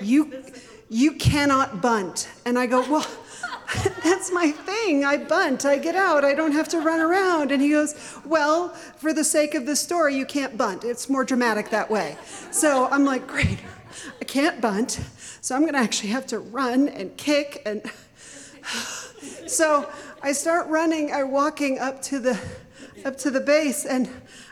[0.00, 0.44] You,
[0.90, 2.28] you cannot bunt.
[2.44, 3.06] And I go, Well,
[4.04, 5.04] that's my thing.
[5.04, 7.50] I bunt, I get out, I don't have to run around.
[7.50, 7.94] And he goes,
[8.24, 10.84] Well, for the sake of the story, you can't bunt.
[10.84, 12.16] It's more dramatic that way.
[12.50, 13.58] So I'm like, Great,
[14.20, 15.00] I can't bunt.
[15.40, 17.62] So I'm going to actually have to run and kick.
[17.66, 17.82] And
[19.46, 19.90] so
[20.22, 22.40] I start running, I'm walking up to the
[23.04, 24.08] up to the base and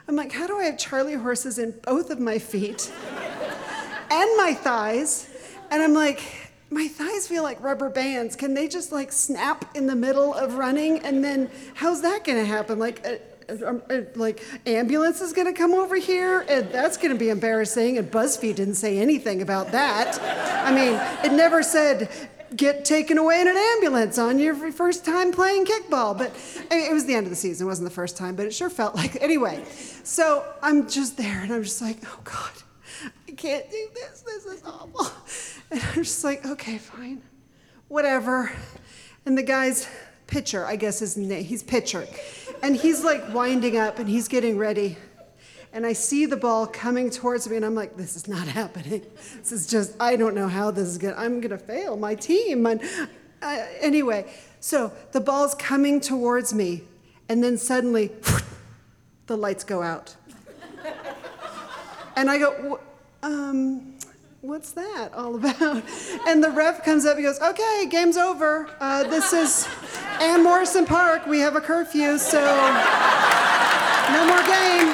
[0.07, 2.93] I'm like, how do I have Charlie horses in both of my feet
[4.11, 5.29] and my thighs?
[5.71, 6.23] And I'm like,
[6.71, 8.37] my thighs feel like rubber bands.
[8.37, 10.99] Can they just like snap in the middle of running?
[11.01, 12.79] And then how's that going to happen?
[12.79, 13.17] Like, uh,
[13.61, 17.29] uh, uh, like ambulance is going to come over here, and that's going to be
[17.29, 17.99] embarrassing.
[17.99, 20.19] And BuzzFeed didn't say anything about that.
[20.65, 22.09] I mean, it never said
[22.57, 26.17] get taken away in an ambulance on your first time playing kickball.
[26.17, 26.33] But
[26.71, 27.67] it was the end of the season.
[27.67, 29.65] It wasn't the first time, but it sure felt like anyway.
[30.05, 32.53] So I'm just there, and I'm just like, oh God,
[33.29, 34.21] I can't do this.
[34.21, 35.11] This is awful.
[35.71, 37.23] And I'm just like, okay, fine,
[37.89, 38.53] whatever.
[39.25, 39.89] And the guy's
[40.33, 42.07] pitcher, I guess his name, he's pitcher.
[42.63, 44.97] And he's like winding up and he's getting ready.
[45.75, 49.03] And I see the ball coming towards me, and I'm like, this is not happening.
[49.39, 52.67] This is just, I don't know how this is gonna, I'm gonna fail my team.
[52.67, 52.81] And
[53.43, 56.83] uh, anyway, so the ball's coming towards me,
[57.29, 58.11] and then suddenly,
[59.27, 60.17] the lights go out.
[62.17, 62.81] And I go,
[63.23, 63.92] um,
[64.43, 65.83] what's that all about?
[66.29, 68.69] And the ref comes up, he goes, okay, game's over.
[68.81, 69.67] Uh, this is
[70.21, 71.27] Ann Morrison Park.
[71.27, 74.93] We have a curfew, so no more game.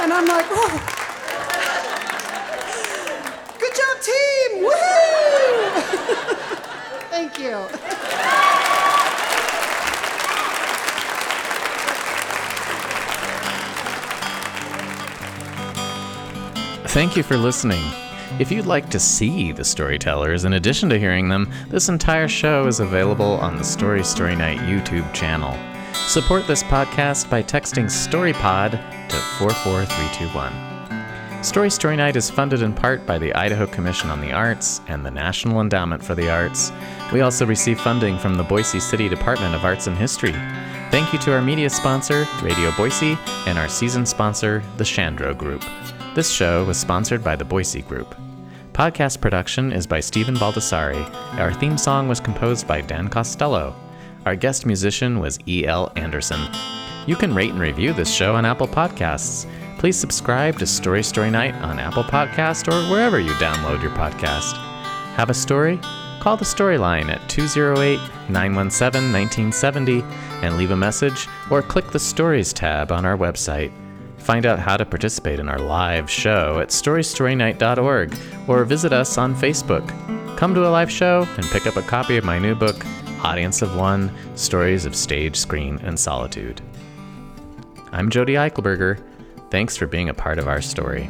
[0.00, 0.80] And I'm like, oh,
[3.58, 4.64] good job, team!
[4.64, 5.82] Woohoo!
[7.10, 7.66] Thank you.
[16.88, 17.82] Thank you for listening.
[18.38, 22.66] If you'd like to see the storytellers in addition to hearing them, this entire show
[22.66, 25.56] is available on the Story Story Night YouTube channel.
[25.94, 28.72] Support this podcast by texting StoryPod
[29.08, 31.42] to 44321.
[31.42, 35.02] Story Story Night is funded in part by the Idaho Commission on the Arts and
[35.02, 36.72] the National Endowment for the Arts.
[37.14, 40.32] We also receive funding from the Boise City Department of Arts and History.
[40.90, 45.64] Thank you to our media sponsor, Radio Boise, and our season sponsor, the Shandro Group.
[46.14, 48.14] This show was sponsored by the Boise Group.
[48.76, 51.02] Podcast production is by Stephen Baldessari.
[51.38, 53.74] Our theme song was composed by Dan Costello.
[54.26, 55.90] Our guest musician was E.L.
[55.96, 56.46] Anderson.
[57.06, 59.48] You can rate and review this show on Apple Podcasts.
[59.78, 64.52] Please subscribe to Story Story Night on Apple Podcast or wherever you download your podcast.
[65.14, 65.80] Have a story?
[66.20, 67.96] Call the Storyline at 208
[68.28, 70.02] 917 1970
[70.44, 73.72] and leave a message or click the Stories tab on our website.
[74.26, 79.36] Find out how to participate in our live show at storystorynight.org or visit us on
[79.36, 79.86] Facebook.
[80.36, 82.84] Come to a live show and pick up a copy of my new book,
[83.22, 86.60] Audience of One Stories of Stage, Screen, and Solitude.
[87.92, 89.00] I'm Jodi Eichelberger.
[89.52, 91.08] Thanks for being a part of our story.